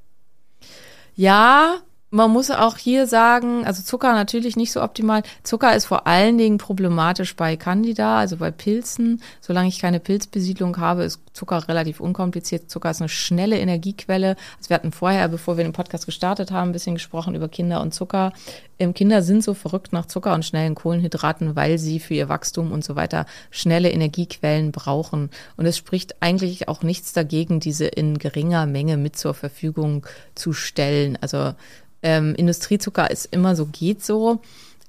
[1.14, 1.78] Ja,
[2.10, 5.22] man muss auch hier sagen, also Zucker natürlich nicht so optimal.
[5.42, 9.20] Zucker ist vor allen Dingen problematisch bei Candida, also bei Pilzen.
[9.40, 12.70] Solange ich keine Pilzbesiedlung habe, ist Zucker relativ unkompliziert.
[12.70, 14.36] Zucker ist eine schnelle Energiequelle.
[14.56, 17.80] Also wir hatten vorher, bevor wir den Podcast gestartet haben, ein bisschen gesprochen über Kinder
[17.80, 18.32] und Zucker.
[18.78, 22.70] Ähm, Kinder sind so verrückt nach Zucker und schnellen Kohlenhydraten, weil sie für ihr Wachstum
[22.70, 25.30] und so weiter schnelle Energiequellen brauchen.
[25.56, 30.52] Und es spricht eigentlich auch nichts dagegen, diese in geringer Menge mit zur Verfügung zu
[30.52, 31.18] stellen.
[31.20, 31.54] Also
[32.06, 34.40] ähm, Industriezucker ist immer so, geht so.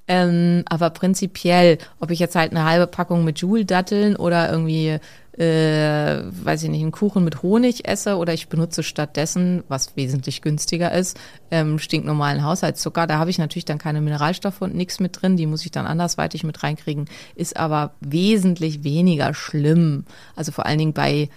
[0.06, 4.98] Ähm, aber prinzipiell, ob ich jetzt halt eine halbe Packung mit Joule-Datteln oder irgendwie,
[5.36, 10.42] äh, weiß ich nicht, einen Kuchen mit Honig esse oder ich benutze stattdessen, was wesentlich
[10.42, 11.18] günstiger ist,
[11.50, 13.08] ähm, stinknormalen Haushaltszucker.
[13.08, 15.36] Da habe ich natürlich dann keine Mineralstoffe und nichts mit drin.
[15.36, 17.06] Die muss ich dann andersweitig mit reinkriegen.
[17.34, 20.04] Ist aber wesentlich weniger schlimm.
[20.36, 21.28] Also vor allen Dingen bei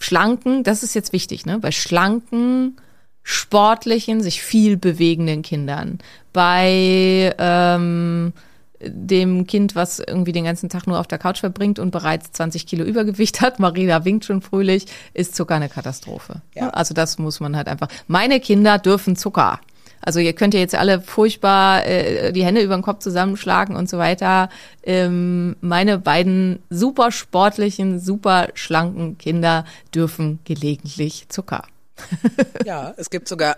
[0.00, 1.60] schlanken, das ist jetzt wichtig, ne?
[1.60, 2.76] Bei schlanken,
[3.22, 5.98] sportlichen, sich viel bewegenden Kindern.
[6.32, 8.32] Bei ähm,
[8.84, 12.66] dem Kind, was irgendwie den ganzen Tag nur auf der Couch verbringt und bereits 20
[12.66, 16.42] Kilo Übergewicht hat, Marina winkt schon fröhlich, ist Zucker eine Katastrophe.
[16.54, 16.70] Ja.
[16.70, 17.88] Also das muss man halt einfach.
[18.08, 19.60] Meine Kinder dürfen Zucker.
[20.04, 23.88] Also ihr könnt ja jetzt alle furchtbar äh, die Hände über den Kopf zusammenschlagen und
[23.88, 24.48] so weiter.
[24.82, 29.64] Ähm, meine beiden super sportlichen, super schlanken Kinder
[29.94, 31.62] dürfen gelegentlich Zucker.
[32.64, 33.56] Ja, es gibt sogar.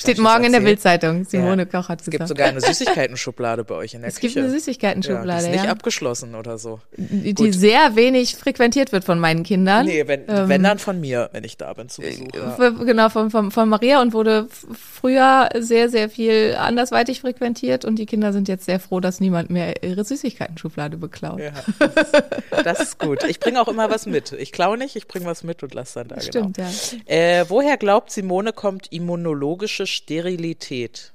[0.00, 0.60] Steht morgen in der?
[0.60, 1.24] Bildzeitung.
[1.24, 1.64] Simone Ja.
[1.80, 2.28] Koch hat Es gibt gesagt.
[2.28, 4.44] sogar eine Süßigkeiten-Schublade bei euch in der es gibt Küche.
[4.44, 6.80] eine ja, Süßigkeitenschublade, die ist ja, nicht abgeschlossen oder so.
[6.96, 7.52] die, Gut.
[7.54, 9.86] sehr wenig frequentiert wird von meinen Kindern.
[9.86, 12.28] Nee, wenn, Ähm, wenn dann von mir, wenn ich da bin zu Besuch.
[12.34, 12.70] Ja.
[12.70, 18.06] Genau, von, von, von Maria und wurde früher sehr, sehr viel andersweitig frequentiert und die
[18.06, 21.40] Kinder sind jetzt sehr froh, dass niemand mehr ihre Süßigkeiten-Schublade beklaut.
[21.40, 23.24] Ja, das, das ist gut.
[23.24, 24.32] Ich bringe auch immer was mit.
[24.32, 26.68] Ich klaue nicht, ich bringe was mit und lasse dann da Stimmt, genau.
[27.08, 27.14] ja.
[27.40, 31.12] Äh, woher glaubt Simone kommt immunologische Sterilität?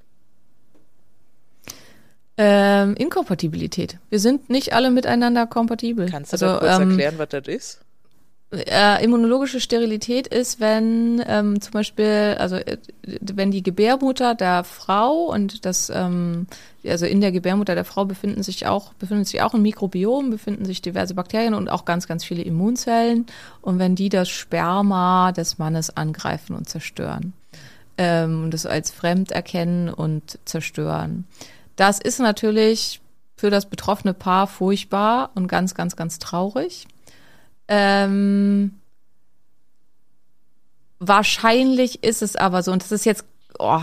[2.36, 4.00] Ähm, Inkompatibilität.
[4.10, 6.10] Wir sind nicht alle miteinander kompatibel.
[6.10, 7.80] Kannst du also, kurz ähm, erklären, was das ist?
[8.54, 15.32] Äh, immunologische Sterilität ist, wenn ähm, zum Beispiel, also äh, wenn die Gebärmutter der Frau
[15.32, 16.46] und das, ähm,
[16.86, 20.66] also in der Gebärmutter der Frau befinden sich auch, befindet sich auch ein Mikrobiom, befinden
[20.66, 23.26] sich diverse Bakterien und auch ganz, ganz viele Immunzellen.
[23.62, 27.34] Und wenn die das Sperma des Mannes angreifen und zerstören,
[27.98, 31.26] ähm, und das als fremd erkennen und zerstören.
[31.76, 33.02] Das ist natürlich
[33.36, 36.88] für das betroffene Paar furchtbar und ganz, ganz, ganz traurig.
[37.68, 38.80] Ähm,
[41.00, 43.26] wahrscheinlich ist es aber so, und das ist jetzt,
[43.60, 43.82] oh,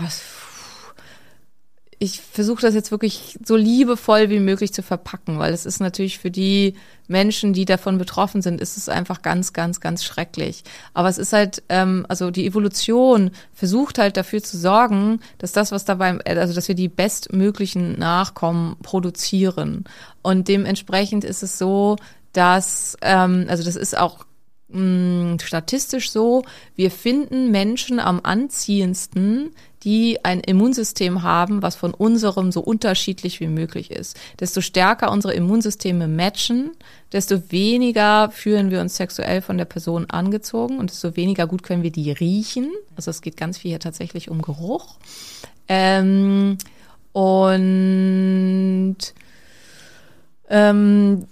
[2.03, 6.17] ich versuche das jetzt wirklich so liebevoll wie möglich zu verpacken, weil es ist natürlich
[6.17, 6.73] für die
[7.07, 10.63] Menschen, die davon betroffen sind, ist es einfach ganz, ganz, ganz schrecklich.
[10.95, 15.71] Aber es ist halt, ähm, also die Evolution versucht halt dafür zu sorgen, dass das,
[15.71, 19.83] was dabei, also dass wir die bestmöglichen Nachkommen produzieren.
[20.23, 21.97] Und dementsprechend ist es so,
[22.33, 24.25] dass, ähm, also das ist auch
[24.69, 26.41] mh, statistisch so,
[26.75, 29.51] wir finden Menschen am anziehendsten,
[29.83, 34.17] die ein Immunsystem haben, was von unserem so unterschiedlich wie möglich ist.
[34.39, 36.71] Desto stärker unsere Immunsysteme matchen,
[37.11, 41.83] desto weniger fühlen wir uns sexuell von der Person angezogen und desto weniger gut können
[41.83, 42.71] wir die riechen.
[42.95, 44.97] Also es geht ganz viel hier tatsächlich um Geruch.
[45.67, 46.57] Ähm,
[47.13, 48.97] und
[50.49, 51.27] ähm,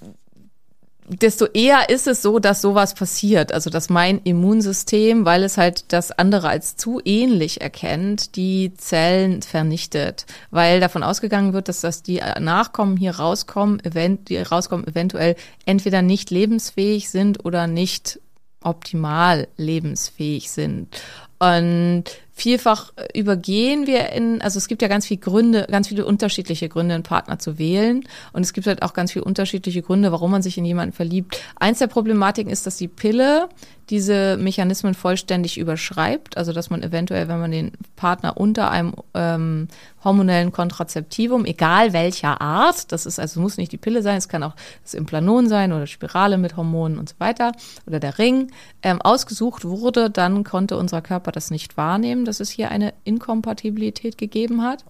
[1.10, 3.52] desto eher ist es so, dass sowas passiert.
[3.52, 9.42] Also dass mein Immunsystem, weil es halt das andere als zu ähnlich erkennt, die Zellen
[9.42, 10.26] vernichtet.
[10.52, 15.36] Weil davon ausgegangen wird, dass das die Nachkommen hier rauskommen, event, die rauskommen, eventuell
[15.66, 18.20] entweder nicht lebensfähig sind oder nicht
[18.62, 21.02] optimal lebensfähig sind.
[21.40, 22.04] Und
[22.40, 26.96] vielfach übergehen wir in, also es gibt ja ganz viele Gründe, ganz viele unterschiedliche Gründe,
[26.96, 28.04] einen Partner zu wählen.
[28.34, 31.42] Und es gibt halt auch ganz viele unterschiedliche Gründe, warum man sich in jemanden verliebt.
[31.60, 33.50] Eins der Problematiken ist, dass die Pille
[33.90, 39.68] diese Mechanismen vollständig überschreibt, also dass man eventuell, wenn man den Partner unter einem ähm,
[40.04, 44.44] hormonellen Kontrazeptivum, egal welcher Art, das ist also muss nicht die Pille sein, es kann
[44.44, 47.52] auch das Implanon sein oder Spirale mit Hormonen und so weiter
[47.86, 52.50] oder der Ring, ähm, ausgesucht wurde, dann konnte unser Körper das nicht wahrnehmen, dass es
[52.50, 54.86] hier eine Inkompatibilität gegeben hat.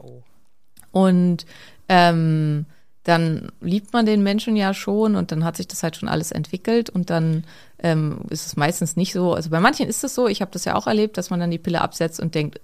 [0.91, 1.45] Und
[1.87, 2.65] ähm,
[3.03, 6.31] dann liebt man den Menschen ja schon und dann hat sich das halt schon alles
[6.31, 7.43] entwickelt und dann
[7.79, 9.33] ähm, ist es meistens nicht so.
[9.33, 11.51] Also bei manchen ist es so, ich habe das ja auch erlebt, dass man dann
[11.51, 12.59] die Pille absetzt und denkt, "Äh,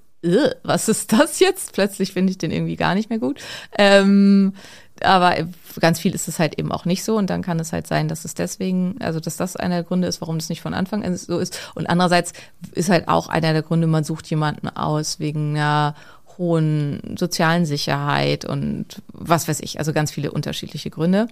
[0.63, 1.74] was ist das jetzt?
[1.74, 3.39] Plötzlich finde ich den irgendwie gar nicht mehr gut.
[3.78, 4.53] Ähm,
[5.01, 5.36] aber
[5.80, 8.07] ganz viel ist es halt eben auch nicht so und dann kann es halt sein,
[8.07, 11.03] dass es deswegen, also dass das einer der Gründe ist, warum das nicht von Anfang
[11.03, 11.59] an so ist.
[11.76, 12.34] Und andererseits
[12.74, 15.95] ist halt auch einer der Gründe, man sucht jemanden aus wegen einer
[16.38, 21.28] hohen sozialen Sicherheit und was weiß ich, also ganz viele unterschiedliche Gründe.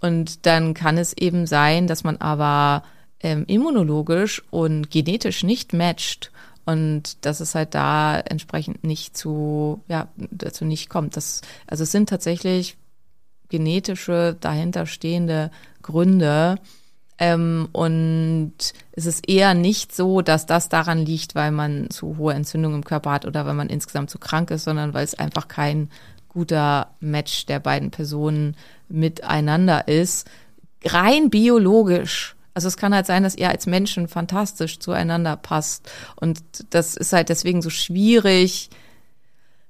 [0.00, 2.84] Und dann kann es eben sein, dass man aber
[3.20, 6.30] ähm, immunologisch und genetisch nicht matcht
[6.68, 11.16] und dass es halt da entsprechend nicht zu, ja, dazu nicht kommt.
[11.16, 12.76] Das, also es sind tatsächlich
[13.48, 15.50] genetische dahinterstehende
[15.80, 16.56] Gründe.
[17.18, 18.52] Ähm, und
[18.92, 22.84] es ist eher nicht so, dass das daran liegt, weil man zu hohe Entzündung im
[22.84, 25.88] Körper hat oder weil man insgesamt zu krank ist, sondern weil es einfach kein
[26.28, 28.58] guter Match der beiden Personen
[28.90, 30.28] miteinander ist.
[30.84, 32.36] Rein biologisch.
[32.58, 35.88] Also es kann halt sein, dass ihr als Menschen fantastisch zueinander passt.
[36.16, 36.40] Und
[36.70, 38.68] das ist halt deswegen so schwierig,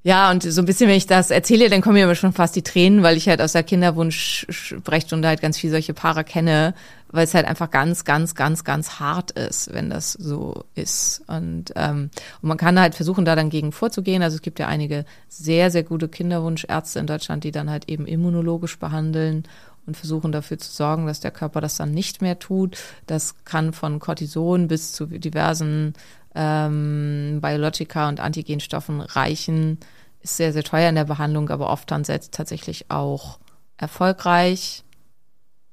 [0.04, 2.56] ja, und so ein bisschen, wenn ich das erzähle, dann kommen mir aber schon fast
[2.56, 6.72] die Tränen, weil ich halt aus der Kinderwunsch-Sprechstunde halt ganz viel solche Paare kenne,
[7.10, 11.24] weil es halt einfach ganz, ganz, ganz, ganz hart ist, wenn das so ist.
[11.26, 12.08] Und, ähm,
[12.40, 14.22] und man kann halt versuchen, da dann gegen vorzugehen.
[14.22, 18.06] Also es gibt ja einige sehr, sehr gute Kinderwunschärzte in Deutschland, die dann halt eben
[18.06, 19.42] immunologisch behandeln
[19.88, 22.76] und versuchen dafür zu sorgen, dass der Körper das dann nicht mehr tut.
[23.06, 25.94] Das kann von Cortison bis zu diversen
[26.34, 29.78] ähm, Biologika und Antigenstoffen reichen.
[30.20, 33.38] Ist sehr, sehr teuer in der Behandlung, aber oft dann selbst tatsächlich auch
[33.78, 34.84] erfolgreich.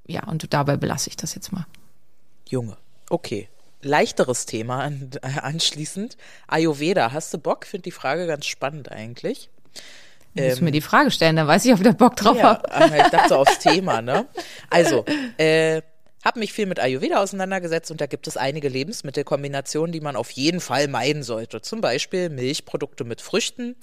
[0.08, 1.66] Ja, und dabei belasse ich das jetzt mal.
[2.48, 2.78] Junge.
[3.10, 3.50] Okay.
[3.82, 6.16] Leichteres Thema an, anschließend.
[6.48, 7.66] Ayurveda, hast du Bock?
[7.66, 9.50] Finde die Frage ganz spannend eigentlich.
[10.36, 12.50] Musst du mir die Frage stellen, dann weiß ich, ob der Bock drauf Ähm, Ja,
[12.64, 12.92] hat.
[12.92, 14.26] äh, ich dachte so aufs Thema, ne?
[14.70, 15.06] Also,
[15.38, 15.82] äh,
[16.24, 20.32] habe mich viel mit Ayurveda auseinandergesetzt und da gibt es einige Lebensmittelkombinationen, die man auf
[20.32, 21.62] jeden Fall meiden sollte.
[21.62, 23.76] Zum Beispiel Milchprodukte mit Früchten,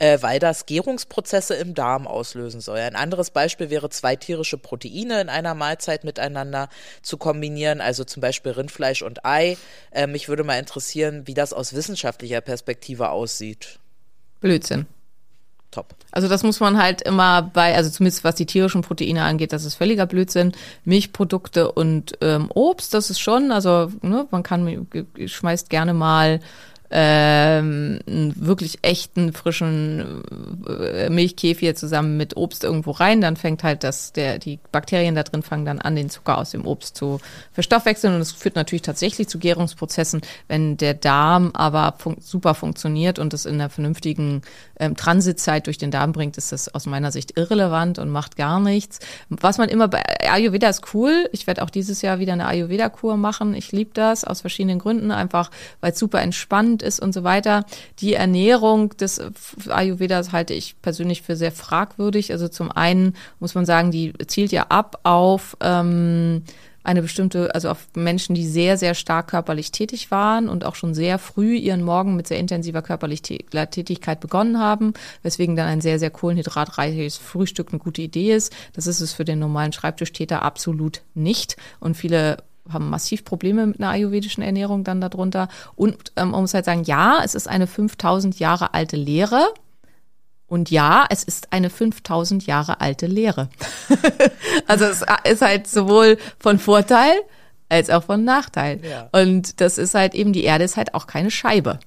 [0.00, 2.78] äh, weil das Gärungsprozesse im Darm auslösen soll.
[2.80, 6.68] Ein anderes Beispiel wäre zwei tierische Proteine in einer Mahlzeit miteinander
[7.02, 9.56] zu kombinieren, also zum Beispiel Rindfleisch und Ei.
[9.92, 13.78] Äh, mich würde mal interessieren, wie das aus wissenschaftlicher Perspektive aussieht.
[14.40, 14.86] Blödsinn.
[15.74, 15.94] Top.
[16.12, 19.64] Also das muss man halt immer bei, also zumindest was die tierischen Proteine angeht, das
[19.64, 20.52] ist völliger Blödsinn.
[20.84, 24.86] Milchprodukte und ähm, Obst, das ist schon, also ne, man kann,
[25.26, 26.38] schmeißt gerne mal
[26.90, 30.22] ähm, einen wirklich echten, frischen
[30.68, 35.42] äh, zusammen mit Obst irgendwo rein, dann fängt halt das, der, die Bakterien da drin
[35.42, 37.20] fangen dann an, den Zucker aus dem Obst zu
[37.52, 43.18] verstoffwechseln und es führt natürlich tatsächlich zu Gärungsprozessen, wenn der Darm aber fun super funktioniert
[43.18, 44.42] und es in einer vernünftigen
[44.78, 48.60] ähm, Transitzeit durch den Darm bringt, ist das aus meiner Sicht irrelevant und macht gar
[48.60, 49.00] nichts.
[49.28, 51.28] Was man immer bei Ayurveda ist cool.
[51.32, 53.54] Ich werde auch dieses Jahr wieder eine Ayurveda-Kur machen.
[53.54, 57.64] Ich liebe das aus verschiedenen Gründen, einfach weil es super entspannt ist und so weiter.
[58.00, 59.20] Die Ernährung des
[59.68, 62.32] Ayurvedas halte ich persönlich für sehr fragwürdig.
[62.32, 66.42] Also zum einen muss man sagen, die zielt ja ab auf ähm,
[66.84, 70.94] eine bestimmte, also auf Menschen, die sehr, sehr stark körperlich tätig waren und auch schon
[70.94, 75.98] sehr früh ihren Morgen mit sehr intensiver körperlicher Tätigkeit begonnen haben, weswegen dann ein sehr,
[75.98, 78.52] sehr kohlenhydratreiches Frühstück eine gute Idee ist.
[78.74, 81.56] Das ist es für den normalen Schreibtischtäter absolut nicht.
[81.80, 82.36] Und viele
[82.72, 85.48] haben massiv Probleme mit einer ayurvedischen Ernährung dann darunter.
[85.74, 89.52] Und ähm, man muss halt sagen, ja, es ist eine 5000 Jahre alte Lehre.
[90.46, 93.48] Und ja, es ist eine 5000 Jahre alte Lehre.
[94.66, 97.14] also es ist halt sowohl von Vorteil
[97.68, 98.80] als auch von Nachteil.
[98.84, 99.08] Ja.
[99.12, 101.78] Und das ist halt eben, die Erde ist halt auch keine Scheibe.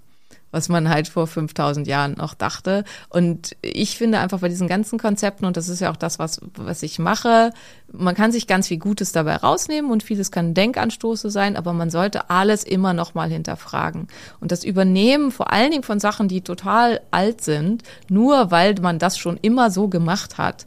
[0.58, 2.84] Was man halt vor 5000 Jahren noch dachte.
[3.10, 6.42] Und ich finde einfach bei diesen ganzen Konzepten, und das ist ja auch das, was,
[6.56, 7.52] was ich mache,
[7.92, 11.92] man kann sich ganz viel Gutes dabei rausnehmen und vieles kann Denkanstoße sein, aber man
[11.92, 14.08] sollte alles immer noch mal hinterfragen.
[14.40, 18.98] Und das Übernehmen vor allen Dingen von Sachen, die total alt sind, nur weil man
[18.98, 20.66] das schon immer so gemacht hat,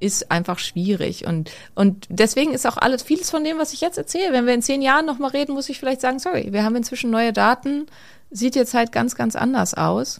[0.00, 1.26] ist einfach schwierig.
[1.26, 4.54] Und, und deswegen ist auch alles, vieles von dem, was ich jetzt erzähle, wenn wir
[4.54, 7.86] in zehn Jahren nochmal reden, muss ich vielleicht sagen, sorry, wir haben inzwischen neue Daten,
[8.30, 10.18] sieht jetzt halt ganz, ganz anders aus.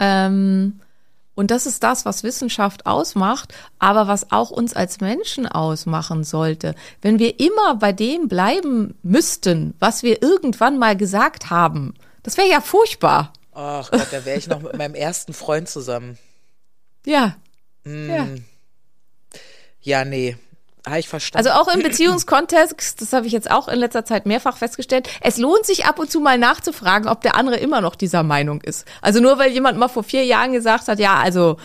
[0.00, 0.80] Ähm,
[1.34, 6.74] und das ist das, was Wissenschaft ausmacht, aber was auch uns als Menschen ausmachen sollte.
[7.02, 12.48] Wenn wir immer bei dem bleiben müssten, was wir irgendwann mal gesagt haben, das wäre
[12.48, 13.32] ja furchtbar.
[13.52, 16.18] Ach Gott, da wäre ich noch mit meinem ersten Freund zusammen.
[17.04, 17.36] Ja.
[17.84, 18.10] Mm.
[18.10, 18.28] Ja.
[19.80, 20.36] Ja, nee.
[20.86, 21.48] Habe ich verstanden.
[21.48, 25.38] Also auch im Beziehungskontext, das habe ich jetzt auch in letzter Zeit mehrfach festgestellt, es
[25.38, 28.86] lohnt sich ab und zu mal nachzufragen, ob der andere immer noch dieser Meinung ist.
[29.00, 31.56] Also nur weil jemand mal vor vier Jahren gesagt hat, ja, also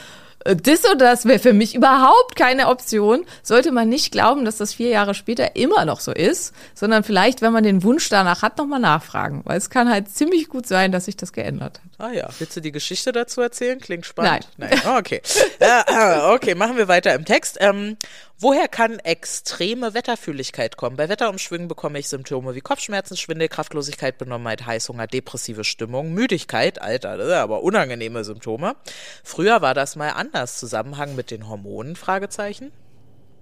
[0.45, 4.57] äh, das oder das wäre für mich überhaupt keine Option, sollte man nicht glauben, dass
[4.57, 8.41] das vier Jahre später immer noch so ist, sondern vielleicht, wenn man den Wunsch danach
[8.41, 9.41] hat, nochmal nachfragen.
[9.45, 12.07] Weil es kann halt ziemlich gut sein, dass sich das geändert hat.
[12.07, 13.79] Ah ja, willst du die Geschichte dazu erzählen?
[13.79, 14.47] Klingt spannend.
[14.57, 14.69] Nein.
[14.71, 14.81] Nein.
[14.87, 15.21] Oh, okay.
[15.59, 17.57] äh, okay, machen wir weiter im Text.
[17.59, 17.97] Ähm,
[18.39, 20.97] woher kann extreme Wetterfühligkeit kommen?
[20.97, 26.81] Bei Wetterumschwüngen bekomme ich Symptome wie Kopfschmerzen, Schwindel, Kraftlosigkeit, Benommenheit, Heißhunger, depressive Stimmung, Müdigkeit.
[26.81, 28.75] Alter, das sind aber unangenehme Symptome.
[29.23, 30.59] Früher war das mal anders.
[30.59, 31.95] Zusammenhang mit den Hormonen?
[31.95, 32.71] Fragezeichen.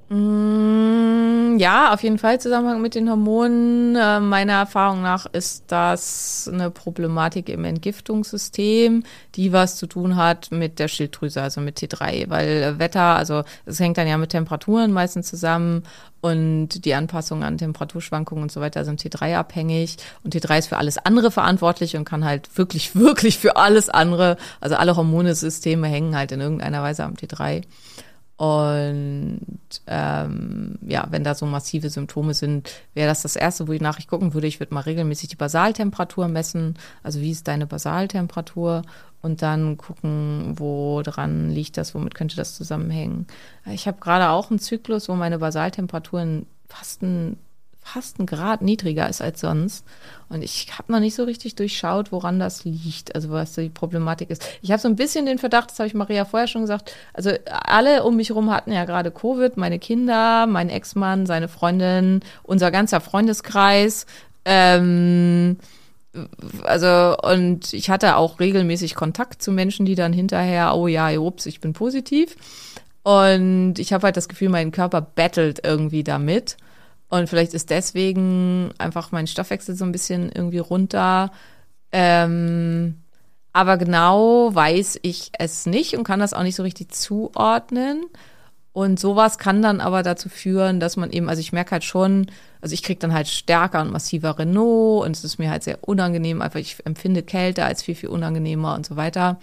[0.09, 3.95] Mm, Ja, auf jeden Fall Zusammenhang mit den Hormonen.
[3.95, 9.03] Äh, meiner Erfahrung nach ist das eine Problematik im Entgiftungssystem,
[9.35, 13.43] die was zu tun hat mit der Schilddrüse, also mit T3, weil äh, Wetter, also
[13.65, 15.83] es hängt dann ja mit Temperaturen meistens zusammen
[16.21, 20.77] und die Anpassung an Temperaturschwankungen und so weiter sind T3 abhängig und T3 ist für
[20.77, 26.15] alles andere verantwortlich und kann halt wirklich, wirklich für alles andere, also alle Hormonesysteme hängen
[26.15, 27.63] halt in irgendeiner Weise am T3.
[28.37, 29.41] Und
[29.87, 34.35] ähm, ja, wenn da so massive Symptome sind, wäre das das Erste, wo ich gucken
[34.35, 34.45] würde.
[34.45, 36.75] Ich würde mal regelmäßig die Basaltemperatur messen.
[37.01, 38.83] Also wie ist deine Basaltemperatur?
[39.23, 43.25] Und dann gucken, wo dran liegt das, womit könnte das zusammenhängen.
[43.65, 47.37] Ich habe gerade auch einen Zyklus, wo meine Basaltemperatur fast ein
[47.87, 49.85] fast ein Grad niedriger ist als sonst.
[50.29, 54.29] Und ich habe noch nicht so richtig durchschaut, woran das liegt, also was die Problematik
[54.29, 54.45] ist.
[54.61, 57.31] Ich habe so ein bisschen den Verdacht, das habe ich Maria vorher schon gesagt, also
[57.45, 62.71] alle um mich herum hatten ja gerade Covid, meine Kinder, mein Ex-Mann, seine Freundin, unser
[62.71, 64.05] ganzer Freundeskreis.
[64.43, 65.57] Ähm,
[66.63, 71.45] also und ich hatte auch regelmäßig Kontakt zu Menschen, die dann hinterher, oh ja, ups,
[71.45, 72.35] ich bin positiv.
[73.03, 76.57] Und ich habe halt das Gefühl, mein Körper battelt irgendwie damit.
[77.09, 81.31] Und vielleicht ist deswegen einfach mein Stoffwechsel so ein bisschen irgendwie runter.
[81.91, 82.97] Ähm,
[83.53, 88.05] aber genau weiß ich es nicht und kann das auch nicht so richtig zuordnen.
[88.73, 92.27] Und sowas kann dann aber dazu führen, dass man eben, also ich merke halt schon,
[92.61, 95.79] also ich kriege dann halt stärker und massiver Renault und es ist mir halt sehr
[95.81, 99.39] unangenehm, einfach ich empfinde Kälte als viel, viel unangenehmer und so weiter.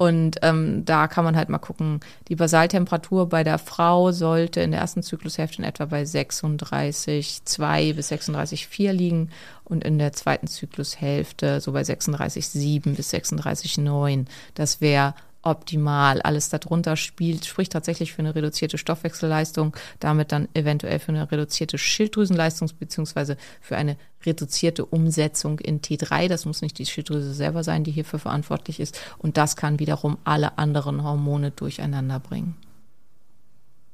[0.00, 4.70] Und ähm, da kann man halt mal gucken, die Basaltemperatur bei der Frau sollte in
[4.70, 9.28] der ersten Zyklushälfte in etwa bei 36,2 bis 36,4 liegen
[9.62, 14.24] und in der zweiten Zyklushälfte so bei 36,7 bis 36,9.
[14.54, 15.12] Das wäre
[15.42, 16.20] optimal.
[16.22, 21.78] Alles darunter spielt, spricht tatsächlich für eine reduzierte Stoffwechselleistung, damit dann eventuell für eine reduzierte
[21.78, 26.28] Schilddrüsenleistung beziehungsweise für eine reduzierte Umsetzung in T3.
[26.28, 29.00] Das muss nicht die Schilddrüse selber sein, die hierfür verantwortlich ist.
[29.18, 32.56] Und das kann wiederum alle anderen Hormone durcheinander bringen.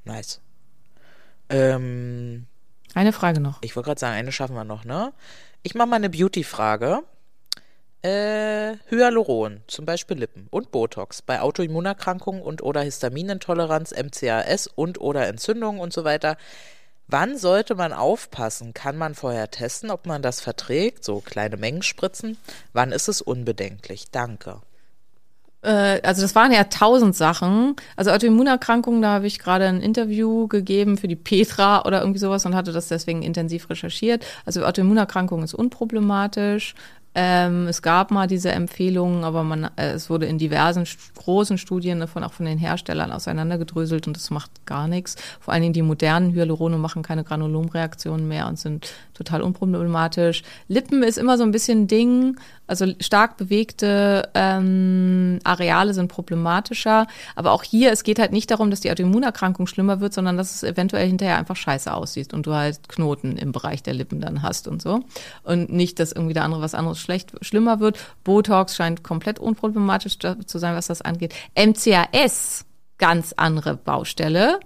[0.04, 0.40] Nice.
[1.48, 2.46] Ähm,
[2.94, 3.62] Eine Frage noch.
[3.62, 5.12] ich wollte gerade sagen, eine schaffen wir noch, ne?
[5.62, 7.02] Ich mache mal eine Beauty-Frage.
[8.06, 15.26] Äh, Hyaluron, zum Beispiel Lippen und Botox bei Autoimmunerkrankungen und oder Histaminintoleranz, MCAS und oder
[15.26, 16.36] Entzündungen und so weiter.
[17.08, 18.74] Wann sollte man aufpassen?
[18.74, 21.02] Kann man vorher testen, ob man das verträgt?
[21.02, 22.38] So kleine Mengen spritzen?
[22.72, 24.08] Wann ist es unbedenklich?
[24.12, 24.60] Danke.
[25.66, 27.74] Äh, also das waren ja tausend Sachen.
[27.96, 32.46] Also Autoimmunerkrankungen, da habe ich gerade ein Interview gegeben für die Petra oder irgendwie sowas
[32.46, 34.24] und hatte das deswegen intensiv recherchiert.
[34.44, 36.74] Also Autoimmunerkrankung ist unproblematisch.
[37.18, 40.86] Ähm, es gab mal diese Empfehlungen, aber man, äh, es wurde in diversen
[41.16, 45.16] großen Studien davon auch von den Herstellern auseinandergedröselt und das macht gar nichts.
[45.40, 50.42] Vor allen Dingen die modernen Hyalurone machen keine Granulomreaktionen mehr und sind total unproblematisch.
[50.68, 52.36] Lippen ist immer so ein bisschen Ding.
[52.66, 57.06] Also stark bewegte ähm, Areale sind problematischer.
[57.34, 60.54] Aber auch hier, es geht halt nicht darum, dass die Autoimmunerkrankung schlimmer wird, sondern dass
[60.54, 64.42] es eventuell hinterher einfach scheiße aussieht und du halt Knoten im Bereich der Lippen dann
[64.42, 65.00] hast und so.
[65.42, 67.98] Und nicht, dass irgendwie der andere was anderes schlecht schlimmer wird.
[68.24, 71.34] Botox scheint komplett unproblematisch zu sein, was das angeht.
[71.54, 72.64] MCAS,
[72.98, 74.60] ganz andere Baustelle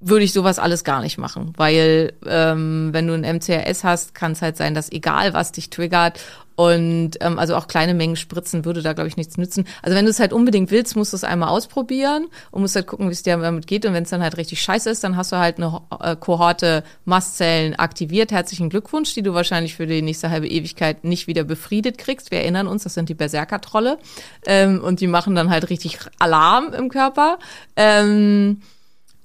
[0.00, 4.32] würde ich sowas alles gar nicht machen, weil ähm, wenn du ein MCRS hast, kann
[4.32, 6.18] es halt sein, dass egal was dich triggert
[6.56, 9.66] und ähm, also auch kleine Mengen Spritzen würde da glaube ich nichts nützen.
[9.82, 12.86] Also wenn du es halt unbedingt willst, musst du es einmal ausprobieren und musst halt
[12.86, 15.16] gucken, wie es dir damit geht und wenn es dann halt richtig scheiße ist, dann
[15.16, 18.32] hast du halt eine äh, Kohorte Mastzellen aktiviert.
[18.32, 22.30] Herzlichen Glückwunsch, die du wahrscheinlich für die nächste halbe Ewigkeit nicht wieder befriedet kriegst.
[22.30, 23.98] Wir erinnern uns, das sind die Berserker-Trolle
[24.46, 27.38] ähm, und die machen dann halt richtig Alarm im Körper.
[27.76, 28.62] Ähm,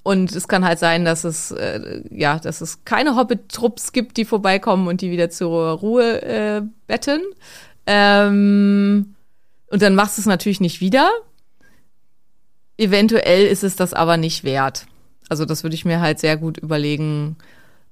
[0.06, 4.24] und es kann halt sein, dass es äh, ja, dass es keine Hobbit-Trupps gibt, die
[4.24, 7.22] vorbeikommen und die wieder zur Ruhe äh, betten.
[7.86, 9.16] Ähm,
[9.68, 11.10] und dann machst du es natürlich nicht wieder.
[12.78, 14.86] Eventuell ist es das aber nicht wert.
[15.28, 17.36] Also das würde ich mir halt sehr gut überlegen,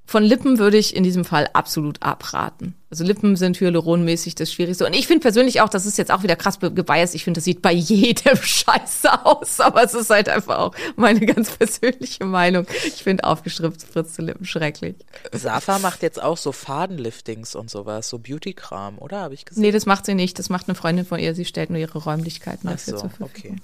[0.07, 2.75] von Lippen würde ich in diesem Fall absolut abraten.
[2.91, 4.87] Also Lippen sind hyaluronmäßig das Schwierigste.
[4.87, 7.45] Und ich finde persönlich auch, das ist jetzt auch wieder krass gebiased, ich finde, das
[7.45, 12.67] sieht bei jedem scheiße aus, aber es ist halt einfach auch meine ganz persönliche Meinung.
[12.87, 14.97] Ich finde aufgespritzte Lippen schrecklich.
[15.33, 19.23] Safa macht jetzt auch so Fadenliftings und sowas, so Beauty-Kram, oder?
[19.23, 19.63] Habe ich gesehen?
[19.63, 20.39] Nee, das macht sie nicht.
[20.39, 21.35] Das macht eine Freundin von ihr.
[21.35, 23.31] Sie stellt nur ihre Räumlichkeiten dafür so, zur Verfügung.
[23.37, 23.57] okay.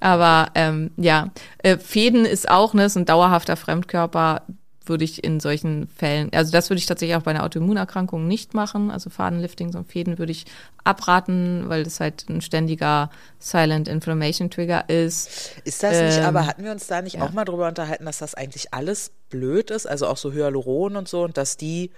[0.00, 4.42] Aber ähm, ja, äh, Fäden ist auch, ne, ist ein dauerhafter Fremdkörper,
[4.88, 8.54] würde ich in solchen Fällen, also das würde ich tatsächlich auch bei einer Autoimmunerkrankung nicht
[8.54, 8.90] machen.
[8.90, 10.46] Also Fadenlifting und Fäden würde ich
[10.84, 15.52] abraten, weil das halt ein ständiger Silent Inflammation Trigger ist.
[15.64, 17.22] Ist das nicht, Ähm, aber hatten wir uns da nicht ja.
[17.22, 21.08] auch mal drüber unterhalten, dass das eigentlich alles blöd ist, also auch so Hyaluron und
[21.08, 21.90] so, und dass die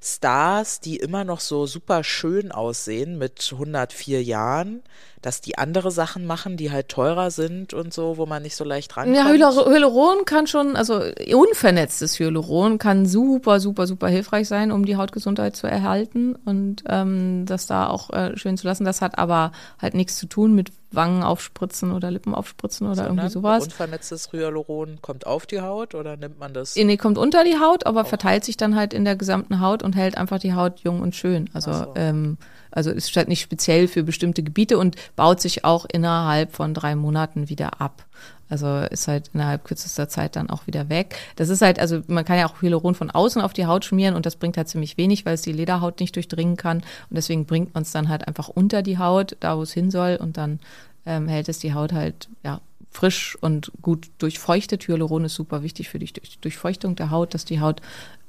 [0.00, 4.82] Stars, die immer noch so super schön aussehen mit 104 Jahren,
[5.22, 8.64] dass die andere Sachen machen, die halt teurer sind und so, wo man nicht so
[8.64, 9.16] leicht rankommt.
[9.16, 11.02] Ja, Hyalur- Hyaluron kann schon, also
[11.34, 17.44] unvernetztes Hyaluron kann super, super, super hilfreich sein, um die Hautgesundheit zu erhalten und ähm,
[17.46, 18.84] das da auch äh, schön zu lassen.
[18.84, 23.28] Das hat aber halt nichts zu tun mit Wangen aufspritzen oder Lippen aufspritzen oder irgendwie
[23.28, 23.64] Sondern sowas.
[23.64, 26.74] Unvernetztes Hyaluron kommt auf die Haut oder nimmt man das?
[26.76, 29.94] Nee, kommt unter die Haut, aber verteilt sich dann halt in der gesamten Haut und
[29.94, 31.48] hält einfach die Haut jung und schön.
[31.52, 31.92] Also, so.
[31.94, 32.38] ähm,
[32.70, 36.94] also ist halt nicht speziell für bestimmte Gebiete und baut sich auch innerhalb von drei
[36.94, 38.06] Monaten wieder ab.
[38.48, 41.16] Also ist halt innerhalb kürzester Zeit dann auch wieder weg.
[41.36, 44.16] Das ist halt, also man kann ja auch Hyaluron von außen auf die Haut schmieren
[44.16, 46.78] und das bringt halt ziemlich wenig, weil es die Lederhaut nicht durchdringen kann.
[46.78, 49.92] Und deswegen bringt man es dann halt einfach unter die Haut, da wo es hin
[49.92, 50.58] soll und dann
[51.06, 52.60] ähm, hält es die Haut halt, ja,
[52.90, 54.88] frisch und gut durchfeuchtet.
[54.88, 57.80] Hyaluron ist super wichtig für die Durch- Durchfeuchtung der Haut, dass die Haut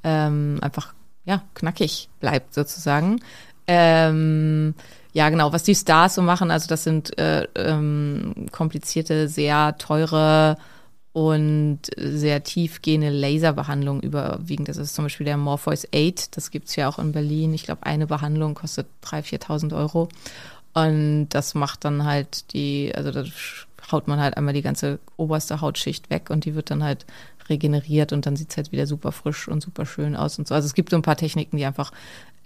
[0.04, 3.20] ähm, einfach ja knackig bleibt sozusagen.
[3.66, 4.74] Ähm,
[5.12, 10.56] ja, genau, was die Stars so machen, also das sind äh, ähm, komplizierte, sehr teure
[11.12, 14.68] und sehr tiefgehende Laserbehandlungen überwiegend.
[14.68, 17.52] Das ist zum Beispiel der Morpheus 8, das gibt's ja auch in Berlin.
[17.52, 20.08] Ich glaube, eine Behandlung kostet 3.000, 4.000 Euro.
[20.72, 23.24] Und das macht dann halt die, also da
[23.90, 27.04] haut man halt einmal die ganze oberste Hautschicht weg und die wird dann halt
[27.50, 30.54] regeneriert und dann sieht's halt wieder super frisch und super schön aus und so.
[30.54, 31.92] Also es gibt so ein paar Techniken, die einfach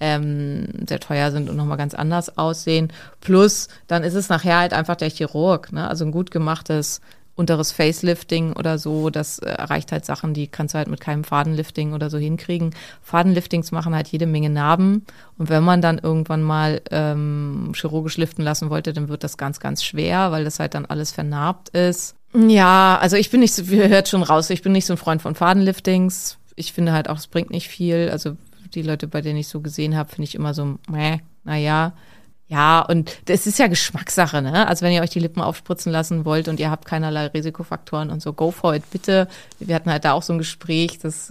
[0.00, 2.92] ähm, sehr teuer sind und nochmal ganz anders aussehen.
[3.20, 5.88] Plus, dann ist es nachher halt einfach der Chirurg, ne?
[5.88, 7.00] Also ein gut gemachtes
[7.36, 11.22] unteres Facelifting oder so, das äh, erreicht halt Sachen, die kannst du halt mit keinem
[11.22, 12.74] Fadenlifting oder so hinkriegen.
[13.02, 15.04] Fadenliftings machen halt jede Menge Narben
[15.36, 19.60] und wenn man dann irgendwann mal ähm, chirurgisch liften lassen wollte, dann wird das ganz,
[19.60, 22.16] ganz schwer, weil das halt dann alles vernarbt ist.
[22.34, 24.98] Ja, also ich bin nicht so, ihr hört schon raus, ich bin nicht so ein
[24.98, 26.38] Freund von Fadenliftings.
[26.54, 28.08] Ich finde halt auch, es bringt nicht viel.
[28.10, 28.36] Also
[28.76, 31.94] die Leute, bei denen ich so gesehen habe, finde ich immer so, meh, naja.
[32.48, 34.68] Ja, und das ist ja Geschmackssache, ne?
[34.68, 38.22] Also wenn ihr euch die Lippen aufspritzen lassen wollt und ihr habt keinerlei Risikofaktoren und
[38.22, 39.26] so, go for it, bitte.
[39.58, 41.28] Wir hatten halt da auch so ein Gespräch, das,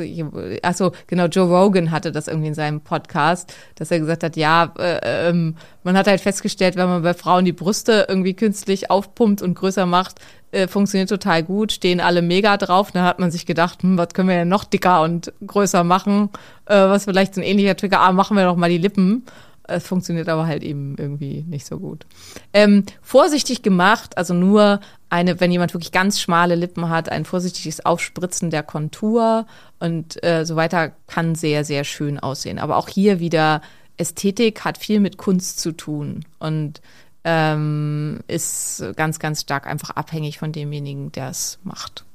[0.62, 4.74] achso, genau, Joe Rogan hatte das irgendwie in seinem Podcast, dass er gesagt hat, ja,
[4.78, 9.42] äh, ähm, man hat halt festgestellt, wenn man bei Frauen die Brüste irgendwie künstlich aufpumpt
[9.42, 10.20] und größer macht,
[10.52, 12.92] äh, funktioniert total gut, stehen alle mega drauf.
[12.92, 16.30] Dann hat man sich gedacht, hm, was können wir denn noch dicker und größer machen?
[16.66, 19.26] Äh, was vielleicht so ein ähnlicher Trigger, ah, machen wir doch mal die Lippen.
[19.68, 22.06] Es funktioniert aber halt eben irgendwie nicht so gut.
[22.54, 27.86] Ähm, vorsichtig gemacht, also nur eine, wenn jemand wirklich ganz schmale Lippen hat, ein vorsichtiges
[27.86, 29.46] Aufspritzen der Kontur
[29.80, 32.60] und äh, so weiter kann sehr, sehr schön aussehen.
[32.60, 33.62] Aber auch hier wieder
[33.98, 36.82] Ästhetik hat viel mit Kunst zu tun und
[37.24, 42.06] ähm, ist ganz, ganz stark einfach abhängig von demjenigen, der es macht.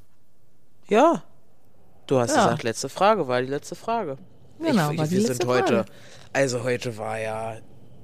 [0.88, 1.22] Ja.
[2.06, 2.44] Du hast Ja.
[2.44, 4.18] gesagt, letzte Frage war die letzte Frage.
[4.58, 5.90] Genau, ich, ich, die wir letzte sind heute, Frage.
[6.32, 7.58] Also heute war ja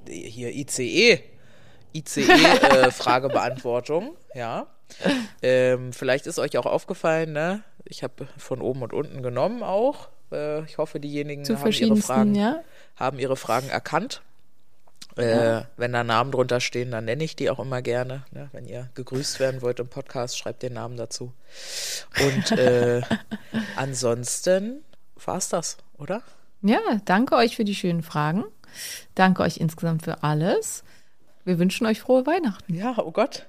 [0.07, 1.23] hier ICE,
[1.93, 4.67] ICE-Fragebeantwortung, ja.
[5.41, 7.63] Ähm, vielleicht ist euch auch aufgefallen, ne?
[7.85, 10.09] Ich habe von oben und unten genommen auch.
[10.31, 12.61] Äh, ich hoffe, diejenigen Zu haben ihre Fragen, ja.
[12.95, 14.21] haben ihre Fragen erkannt.
[15.17, 18.23] Äh, Wenn da Namen drunter stehen, dann nenne ich die auch immer gerne.
[18.31, 18.49] Ne?
[18.51, 21.33] Wenn ihr gegrüßt werden wollt im Podcast, schreibt den Namen dazu.
[22.21, 23.01] Und äh,
[23.75, 24.83] ansonsten
[25.15, 26.21] war's das, oder?
[26.61, 28.43] Ja, danke euch für die schönen Fragen.
[29.15, 30.83] Danke euch insgesamt für alles.
[31.45, 32.73] Wir wünschen euch frohe Weihnachten.
[32.73, 33.45] Ja, oh Gott.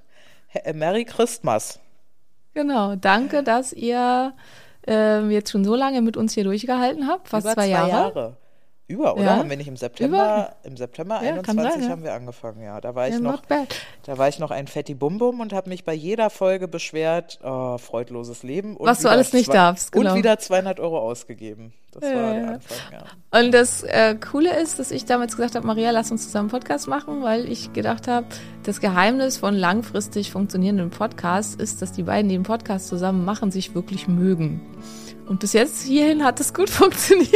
[0.55, 1.81] H- Merry Christmas.
[2.55, 4.35] Genau, danke, dass ihr
[4.87, 7.29] ähm, jetzt schon so lange mit uns hier durchgehalten habt.
[7.29, 8.37] Fast Über zwei, Jahre.
[8.89, 9.23] Über, oder?
[9.25, 9.37] Ja.
[9.37, 10.17] Haben wir nicht im September?
[10.17, 10.57] Über.
[10.71, 11.89] Im September Ja, kann 21 sein, ja.
[11.91, 12.81] haben wir angefangen, ja.
[12.81, 13.43] Da war ich Ja, noch,
[14.05, 17.39] da war ich noch ein Fetti Bum Bum und habe mich bei jeder Folge beschwert,
[17.45, 18.77] oh, freudloses Leben.
[18.79, 20.13] Und Was du alles nicht zwei- darfst, genau.
[20.13, 21.75] Und wieder 200 Euro ausgegeben.
[21.93, 22.49] Das war der.
[22.55, 23.39] Anfang, ja.
[23.41, 26.89] Und das äh, Coole ist, dass ich damals gesagt habe, Maria, lass uns zusammen Podcast
[26.89, 28.27] machen, weil ich gedacht habe,
[28.63, 33.51] das Geheimnis von langfristig funktionierenden Podcasts ist, dass die beiden, die einen Podcast zusammen machen,
[33.51, 34.61] sich wirklich mögen.
[35.29, 37.31] Und bis jetzt hierhin hat es gut funktioniert.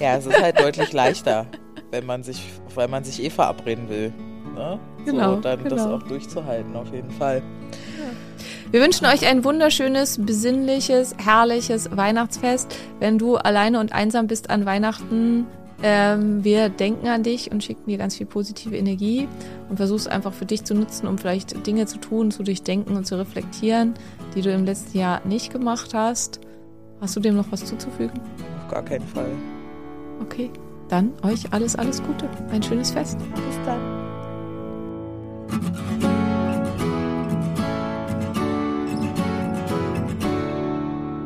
[0.00, 1.46] Ja, es ist halt deutlich leichter,
[1.90, 2.42] wenn man sich,
[2.74, 4.12] weil man sich eh verabreden will.
[4.54, 4.80] Ne?
[5.04, 5.96] Genau, So, dann das genau.
[5.96, 7.42] auch durchzuhalten, auf jeden Fall.
[8.70, 12.74] Wir wünschen euch ein wunderschönes, besinnliches, herrliches Weihnachtsfest.
[12.98, 15.46] Wenn du alleine und einsam bist an Weihnachten,
[15.82, 19.28] ähm, wir denken an dich und schicken dir ganz viel positive Energie
[19.68, 23.06] und versuchst einfach für dich zu nutzen, um vielleicht Dinge zu tun, zu durchdenken und
[23.06, 23.94] zu reflektieren,
[24.34, 26.40] die du im letzten Jahr nicht gemacht hast.
[27.00, 28.20] Hast du dem noch was zuzufügen?
[28.64, 29.30] Auf gar keinen Fall.
[30.22, 30.50] Okay,
[30.88, 32.28] dann euch alles, alles Gute.
[32.50, 33.18] Ein schönes Fest.
[33.18, 33.80] Bis dann.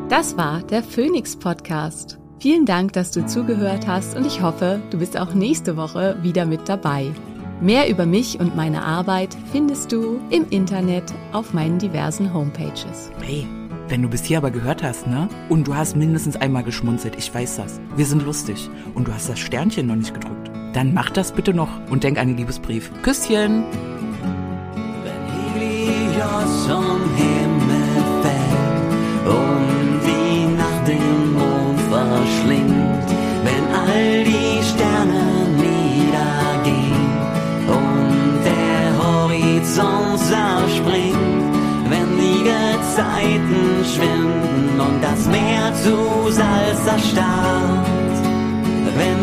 [0.09, 2.19] Das war der Phoenix Podcast.
[2.41, 6.47] Vielen Dank, dass du zugehört hast und ich hoffe, du bist auch nächste Woche wieder
[6.47, 7.13] mit dabei.
[7.61, 13.13] Mehr über mich und meine Arbeit findest du im Internet auf meinen diversen Homepages.
[13.21, 13.47] Hey,
[13.91, 15.29] wenn du bis hier aber gehört hast, ne?
[15.49, 17.81] Und du hast mindestens einmal geschmunzelt, ich weiß das.
[17.97, 18.71] Wir sind lustig.
[18.95, 20.51] Und du hast das Sternchen noch nicht gedrückt.
[20.73, 22.91] Dann mach das bitte noch und denk an den Liebesbrief.
[23.03, 23.65] Küsschen!
[25.03, 27.40] Wenn Helios vom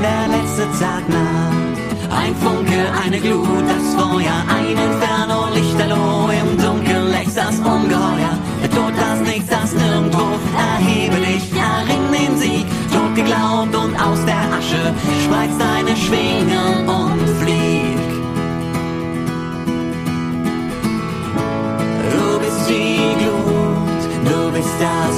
[0.07, 1.75] der letzte Tag naht.
[2.19, 8.35] Ein Funke, eine Glut, das Feuer, ein Inferno, Lichterloh, im Dunkeln lächst das Ungeheuer.
[8.61, 10.25] Der Tod, das Nichts, das Nirgendwo,
[10.71, 12.65] erhebe dich, erring den Sieg.
[12.93, 14.83] Tot geglaubt und aus der Asche
[15.23, 17.99] spreiz deine Schwingen und flieg.
[22.13, 25.16] Du bist die Glut, du bist das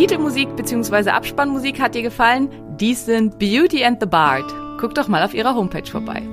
[0.00, 1.10] Titelmusik bzw.
[1.10, 2.48] Abspannmusik hat dir gefallen?
[2.80, 4.46] Dies sind Beauty and the Bard.
[4.80, 6.29] Guck doch mal auf ihrer Homepage vorbei.